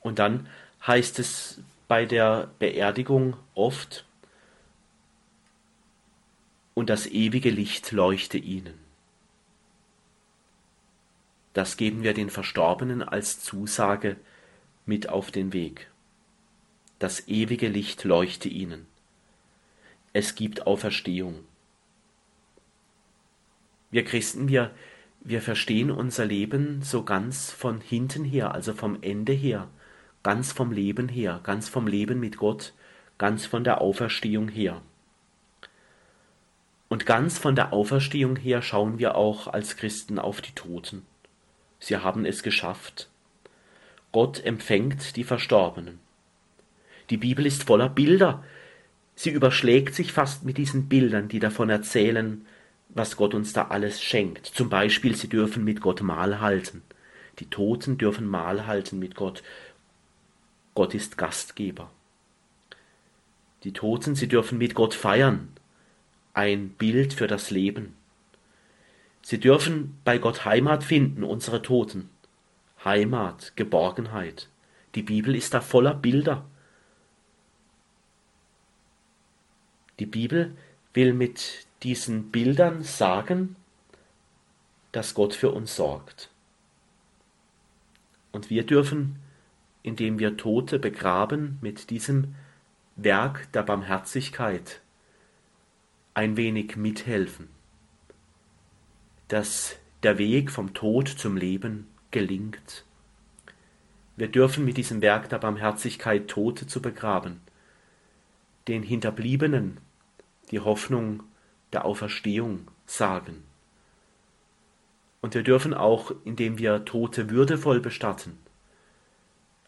Und 0.00 0.20
dann 0.20 0.48
heißt 0.86 1.18
es 1.18 1.60
bei 1.88 2.06
der 2.06 2.50
Beerdigung 2.60 3.36
oft, 3.54 4.06
und 6.74 6.88
das 6.88 7.06
ewige 7.06 7.50
Licht 7.50 7.92
leuchte 7.92 8.38
ihnen. 8.38 8.78
Das 11.52 11.76
geben 11.76 12.02
wir 12.02 12.14
den 12.14 12.30
Verstorbenen 12.30 13.02
als 13.02 13.40
Zusage 13.40 14.16
mit 14.86 15.08
auf 15.08 15.30
den 15.30 15.52
Weg. 15.52 15.90
Das 16.98 17.28
ewige 17.28 17.68
Licht 17.68 18.04
leuchte 18.04 18.48
ihnen. 18.48 18.86
Es 20.14 20.34
gibt 20.34 20.66
Auferstehung. 20.66 21.44
Wir 23.92 24.04
Christen, 24.04 24.48
wir, 24.48 24.70
wir 25.20 25.42
verstehen 25.42 25.90
unser 25.90 26.24
Leben 26.24 26.82
so 26.82 27.04
ganz 27.04 27.52
von 27.52 27.80
hinten 27.80 28.24
her, 28.24 28.52
also 28.54 28.72
vom 28.72 28.98
Ende 29.02 29.32
her, 29.32 29.68
ganz 30.22 30.50
vom 30.50 30.72
Leben 30.72 31.08
her, 31.08 31.40
ganz 31.44 31.68
vom 31.68 31.86
Leben 31.86 32.18
mit 32.18 32.38
Gott, 32.38 32.72
ganz 33.18 33.46
von 33.46 33.62
der 33.62 33.80
Auferstehung 33.82 34.48
her. 34.48 34.80
Und 36.88 37.06
ganz 37.06 37.38
von 37.38 37.54
der 37.54 37.72
Auferstehung 37.72 38.36
her 38.36 38.62
schauen 38.62 38.98
wir 38.98 39.14
auch 39.14 39.46
als 39.46 39.76
Christen 39.76 40.18
auf 40.18 40.40
die 40.40 40.52
Toten. 40.52 41.06
Sie 41.78 41.96
haben 41.96 42.24
es 42.24 42.42
geschafft. 42.42 43.08
Gott 44.10 44.44
empfängt 44.44 45.16
die 45.16 45.24
Verstorbenen. 45.24 46.00
Die 47.10 47.16
Bibel 47.18 47.44
ist 47.44 47.64
voller 47.64 47.88
Bilder. 47.88 48.42
Sie 49.14 49.30
überschlägt 49.30 49.94
sich 49.94 50.12
fast 50.12 50.44
mit 50.44 50.56
diesen 50.56 50.88
Bildern, 50.88 51.28
die 51.28 51.40
davon 51.40 51.68
erzählen, 51.68 52.46
was 52.94 53.16
Gott 53.16 53.34
uns 53.34 53.52
da 53.52 53.68
alles 53.68 54.02
schenkt. 54.02 54.46
Zum 54.46 54.68
Beispiel, 54.68 55.16
sie 55.16 55.28
dürfen 55.28 55.64
mit 55.64 55.80
Gott 55.80 56.02
Mahl 56.02 56.40
halten. 56.40 56.82
Die 57.38 57.46
Toten 57.46 57.98
dürfen 57.98 58.26
Mahl 58.26 58.66
halten 58.66 58.98
mit 58.98 59.14
Gott. 59.14 59.42
Gott 60.74 60.94
ist 60.94 61.16
Gastgeber. 61.16 61.90
Die 63.64 63.72
Toten, 63.72 64.14
sie 64.14 64.28
dürfen 64.28 64.58
mit 64.58 64.74
Gott 64.74 64.94
feiern. 64.94 65.48
Ein 66.34 66.70
Bild 66.70 67.14
für 67.14 67.26
das 67.26 67.50
Leben. 67.50 67.94
Sie 69.22 69.38
dürfen 69.38 69.98
bei 70.04 70.18
Gott 70.18 70.44
Heimat 70.44 70.82
finden, 70.84 71.22
unsere 71.22 71.62
Toten. 71.62 72.10
Heimat, 72.84 73.52
Geborgenheit. 73.56 74.48
Die 74.94 75.02
Bibel 75.02 75.36
ist 75.36 75.54
da 75.54 75.60
voller 75.60 75.94
Bilder. 75.94 76.44
Die 80.00 80.06
Bibel 80.06 80.56
will 80.92 81.12
mit 81.14 81.66
diesen 81.82 82.30
Bildern 82.30 82.82
sagen, 82.82 83.56
dass 84.92 85.14
Gott 85.14 85.34
für 85.34 85.50
uns 85.50 85.74
sorgt. 85.74 86.30
Und 88.30 88.50
wir 88.50 88.64
dürfen, 88.64 89.16
indem 89.82 90.18
wir 90.18 90.36
Tote 90.36 90.78
begraben, 90.78 91.58
mit 91.60 91.90
diesem 91.90 92.34
Werk 92.96 93.50
der 93.52 93.62
Barmherzigkeit 93.62 94.80
ein 96.14 96.36
wenig 96.36 96.76
mithelfen, 96.76 97.48
dass 99.28 99.76
der 100.02 100.18
Weg 100.18 100.50
vom 100.50 100.74
Tod 100.74 101.08
zum 101.08 101.36
Leben 101.36 101.86
gelingt. 102.10 102.84
Wir 104.16 104.28
dürfen 104.28 104.64
mit 104.64 104.76
diesem 104.76 105.00
Werk 105.00 105.30
der 105.30 105.38
Barmherzigkeit 105.38 106.28
Tote 106.28 106.66
zu 106.66 106.82
begraben, 106.82 107.40
den 108.68 108.82
Hinterbliebenen 108.82 109.78
die 110.50 110.60
Hoffnung 110.60 111.22
der 111.72 111.84
Auferstehung 111.84 112.68
sagen. 112.86 113.42
Und 115.20 115.34
wir 115.34 115.42
dürfen 115.42 115.72
auch, 115.72 116.12
indem 116.24 116.58
wir 116.58 116.84
Tote 116.84 117.30
würdevoll 117.30 117.80
bestatten, 117.80 118.38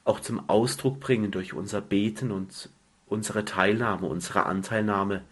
auch 0.04 0.20
zum 0.20 0.48
Ausdruck 0.50 1.00
bringen 1.00 1.30
durch 1.30 1.54
unser 1.54 1.80
Beten 1.80 2.30
und 2.30 2.68
unsere 3.06 3.44
Teilnahme, 3.44 4.06
unsere 4.06 4.46
Anteilnahme, 4.46 5.22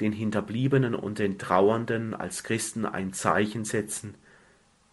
den 0.00 0.12
Hinterbliebenen 0.12 0.94
und 0.94 1.18
den 1.18 1.38
Trauernden 1.38 2.14
als 2.14 2.44
Christen 2.44 2.86
ein 2.86 3.12
Zeichen 3.12 3.64
setzen, 3.64 4.14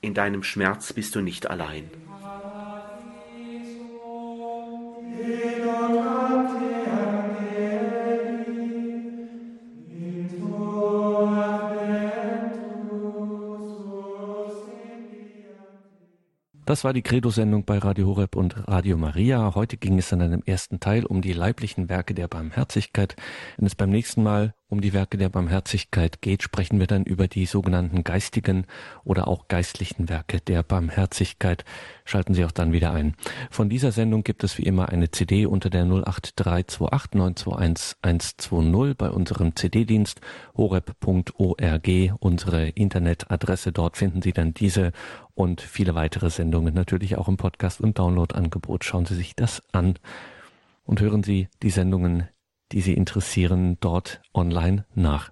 in 0.02 0.14
deinem 0.14 0.43
Schmerz 0.43 0.93
bist 0.93 1.16
du 1.16 1.22
nicht 1.22 1.50
allein. 1.50 1.89
Das 16.70 16.84
war 16.84 16.93
die 16.93 17.01
Credo-Sendung 17.01 17.65
bei 17.65 17.80
Radio 17.80 18.05
Horeb 18.05 18.36
und 18.36 18.67
Radio 18.67 18.95
Maria. 18.95 19.55
Heute 19.55 19.76
ging 19.76 19.97
es 19.97 20.11
in 20.11 20.22
einem 20.22 20.43
ersten 20.45 20.80
Teil 20.80 21.03
um 21.03 21.24
die 21.24 21.34
leiblichen 21.34 21.89
Werke 21.89 22.13
der 22.13 22.28
Barmherzigkeit. 22.28 23.15
Wenn 23.57 23.65
es 23.65 23.74
beim 23.74 23.89
nächsten 23.89 24.22
Mal 24.22 24.53
um 24.67 24.80
die 24.80 24.93
Werke 24.93 25.17
der 25.17 25.30
Barmherzigkeit 25.30 26.22
geht, 26.22 26.43
sprechen 26.43 26.80
wir 26.80 26.86
dann 26.86 27.05
über 27.05 27.28
die 27.28 27.47
sogenannten 27.47 28.03
geistigen 28.03 28.67
oder 29.03 29.28
auch 29.28 29.47
geistlichen 29.47 30.09
Werke 30.09 30.41
der 30.41 30.61
Barmherzigkeit. 30.61 31.65
Schalten 32.10 32.34
Sie 32.34 32.43
auch 32.43 32.51
dann 32.51 32.74
wieder 32.74 32.91
ein. 32.91 33.16
Von 33.51 33.70
dieser 33.70 33.91
Sendung 33.91 34.24
gibt 34.24 34.43
es 34.43 34.57
wie 34.57 34.64
immer 34.64 34.89
eine 34.89 35.12
CD 35.12 35.45
unter 35.45 35.70
der 35.70 35.84
08328 35.84 37.16
921 37.16 37.95
120 38.01 38.97
bei 38.97 39.10
unserem 39.10 39.55
CD-Dienst 39.55 40.20
horeb.org, 40.57 41.89
unsere 42.20 42.70
Internetadresse. 42.70 43.72
Dort 43.72 43.97
finden 43.97 44.22
Sie 44.22 44.34
dann 44.34 44.53
diese 44.53 44.91
und 45.36 45.62
viele 45.62 45.95
weitere 45.95 46.30
Sendungen 46.30 46.74
natürlich 46.74 47.16
auch 47.18 47.28
im 47.28 47.38
Podcast 47.38 47.80
und 47.80 47.99
Download-Angebot. 47.99 48.84
Schauen 48.84 49.05
Sie 49.05 49.16
sich 49.16 49.36
das 49.36 49.62
an 49.72 49.95
und 50.84 51.01
hören 51.01 51.24
Sie 51.24 51.47
die 51.62 51.70
Sendungen 51.70 52.28
die 52.72 52.82
Sie 52.82 52.93
interessieren, 52.93 53.78
dort 53.80 54.22
online 54.34 54.86
nach. 54.93 55.32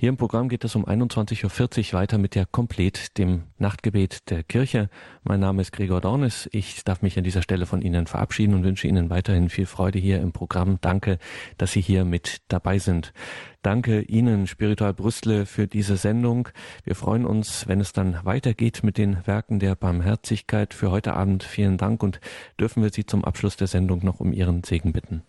Hier 0.00 0.08
im 0.08 0.16
Programm 0.16 0.48
geht 0.48 0.64
es 0.64 0.74
um 0.76 0.86
21.40 0.86 1.92
Uhr 1.92 2.00
weiter 2.00 2.16
mit 2.16 2.34
der 2.34 2.46
Komplet, 2.46 3.18
dem 3.18 3.42
Nachtgebet 3.58 4.30
der 4.30 4.42
Kirche. 4.42 4.88
Mein 5.24 5.40
Name 5.40 5.60
ist 5.60 5.72
Gregor 5.72 6.00
Dornes. 6.00 6.48
Ich 6.52 6.84
darf 6.84 7.02
mich 7.02 7.18
an 7.18 7.24
dieser 7.24 7.42
Stelle 7.42 7.66
von 7.66 7.82
Ihnen 7.82 8.06
verabschieden 8.06 8.54
und 8.54 8.64
wünsche 8.64 8.88
Ihnen 8.88 9.10
weiterhin 9.10 9.50
viel 9.50 9.66
Freude 9.66 9.98
hier 9.98 10.22
im 10.22 10.32
Programm. 10.32 10.78
Danke, 10.80 11.18
dass 11.58 11.72
Sie 11.72 11.82
hier 11.82 12.06
mit 12.06 12.38
dabei 12.48 12.78
sind. 12.78 13.12
Danke 13.60 14.00
Ihnen, 14.00 14.46
Spiritual 14.46 14.94
Brüstle, 14.94 15.44
für 15.44 15.66
diese 15.66 15.98
Sendung. 15.98 16.48
Wir 16.82 16.94
freuen 16.94 17.26
uns, 17.26 17.68
wenn 17.68 17.78
es 17.78 17.92
dann 17.92 18.20
weitergeht 18.24 18.82
mit 18.82 18.96
den 18.96 19.26
Werken 19.26 19.58
der 19.58 19.74
Barmherzigkeit. 19.74 20.72
Für 20.72 20.90
heute 20.90 21.12
Abend 21.12 21.44
vielen 21.44 21.76
Dank 21.76 22.02
und 22.02 22.20
dürfen 22.58 22.82
wir 22.82 22.88
Sie 22.88 23.04
zum 23.04 23.22
Abschluss 23.22 23.56
der 23.56 23.66
Sendung 23.66 24.02
noch 24.02 24.18
um 24.18 24.32
Ihren 24.32 24.64
Segen 24.64 24.94
bitten. 24.94 25.24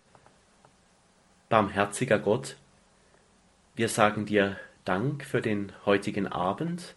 Barmherziger 1.50 2.18
Gott, 2.18 2.56
wir 3.74 3.88
sagen 3.88 4.26
dir 4.26 4.56
Dank 4.84 5.24
für 5.24 5.40
den 5.40 5.72
heutigen 5.86 6.26
Abend 6.26 6.94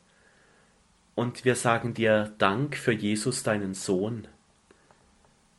und 1.14 1.46
wir 1.46 1.56
sagen 1.56 1.94
dir 1.94 2.34
Dank 2.38 2.76
für 2.76 2.92
Jesus, 2.92 3.44
deinen 3.44 3.74
Sohn. 3.74 4.28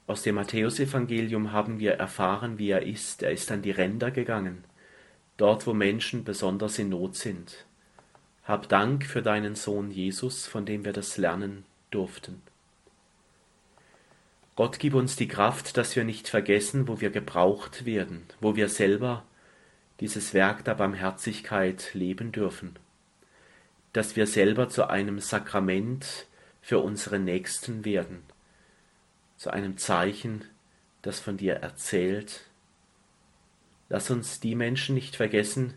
Aus 0.07 0.23
dem 0.23 0.35
Matthäusevangelium 0.35 1.53
haben 1.53 1.79
wir 1.79 1.95
erfahren, 1.95 2.59
wie 2.59 2.71
er 2.71 2.83
ist. 2.83 3.23
Er 3.23 3.33
ist 3.33 3.51
an 3.51 3.63
die 3.63 3.71
Ränder 3.71 4.11
gegangen, 4.11 4.65
dort 5.39 5.67
wo 5.67 5.73
Menschen 5.73 6.23
besonders 6.23 6.79
in 6.79 6.91
Not 6.91 7.17
sind. 7.17 7.65
Hab 8.45 8.69
Dank 8.69 9.07
für 9.07 9.23
deinen 9.23 9.55
Sohn 9.55 9.91
Jesus, 9.91 10.47
von 10.47 10.67
dem 10.67 10.85
wir 10.85 10.93
das 10.93 11.17
lernen 11.17 11.65
durften. 11.91 12.43
Gott 14.55 14.79
gib 14.79 14.95
uns 14.95 15.17
die 15.17 15.29
Kraft, 15.29 15.77
dass 15.77 15.97
wir 15.97 16.05
nicht 16.05 16.29
vergessen, 16.29 16.89
wo 16.89 17.01
wir 17.01 17.11
gebraucht 17.11 17.87
werden, 17.87 18.23
wo 18.41 18.55
wir 18.55 18.69
selber 18.69 19.25
dieses 20.01 20.35
Werk 20.35 20.65
der 20.65 20.75
Barmherzigkeit 20.75 21.95
leben 21.95 22.33
dürfen, 22.33 22.79
dass 23.93 24.17
wir 24.17 24.27
selber 24.27 24.69
zu 24.69 24.89
einem 24.89 25.21
Sakrament 25.21 26.27
für 26.61 26.81
unsere 26.81 27.19
Nächsten 27.19 27.85
werden, 27.85 28.23
zu 29.37 29.51
einem 29.51 29.79
Zeichen, 29.79 30.45
das 31.03 31.21
von 31.21 31.37
dir 31.37 31.55
erzählt. 31.55 32.45
Lass 33.89 34.11
uns 34.11 34.41
die 34.41 34.55
Menschen 34.55 34.95
nicht 34.95 35.17
vergessen, 35.17 35.75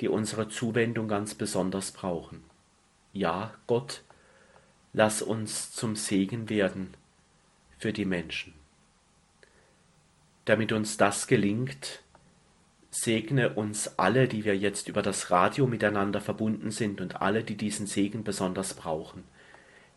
die 0.00 0.08
unsere 0.08 0.48
Zuwendung 0.48 1.08
ganz 1.08 1.34
besonders 1.34 1.92
brauchen. 1.92 2.42
Ja, 3.12 3.54
Gott, 3.66 4.02
lass 4.92 5.22
uns 5.22 5.72
zum 5.72 5.94
Segen 5.94 6.48
werden, 6.48 6.94
für 7.78 7.92
die 7.92 8.06
Menschen. 8.06 8.54
Damit 10.46 10.72
uns 10.72 10.96
das 10.96 11.26
gelingt, 11.26 12.03
segne 12.94 13.54
uns 13.54 13.98
alle, 13.98 14.28
die 14.28 14.44
wir 14.44 14.56
jetzt 14.56 14.88
über 14.88 15.02
das 15.02 15.30
Radio 15.30 15.66
miteinander 15.66 16.20
verbunden 16.20 16.70
sind 16.70 17.00
und 17.00 17.20
alle, 17.20 17.42
die 17.42 17.56
diesen 17.56 17.86
Segen 17.86 18.22
besonders 18.22 18.74
brauchen. 18.74 19.24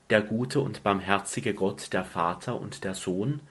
Der 0.10 0.22
gute 0.22 0.62
und 0.62 0.84
barmherzige 0.84 1.54
Gott, 1.54 1.94
der 1.94 2.04
Vater 2.04 2.60
und 2.60 2.84
der 2.84 2.96
Sohn 2.96 3.42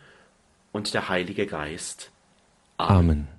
und 0.72 0.94
der 0.94 1.08
Heilige 1.08 1.46
Geist. 1.46 2.10
Amen. 2.76 2.98
Amen. 2.98 3.35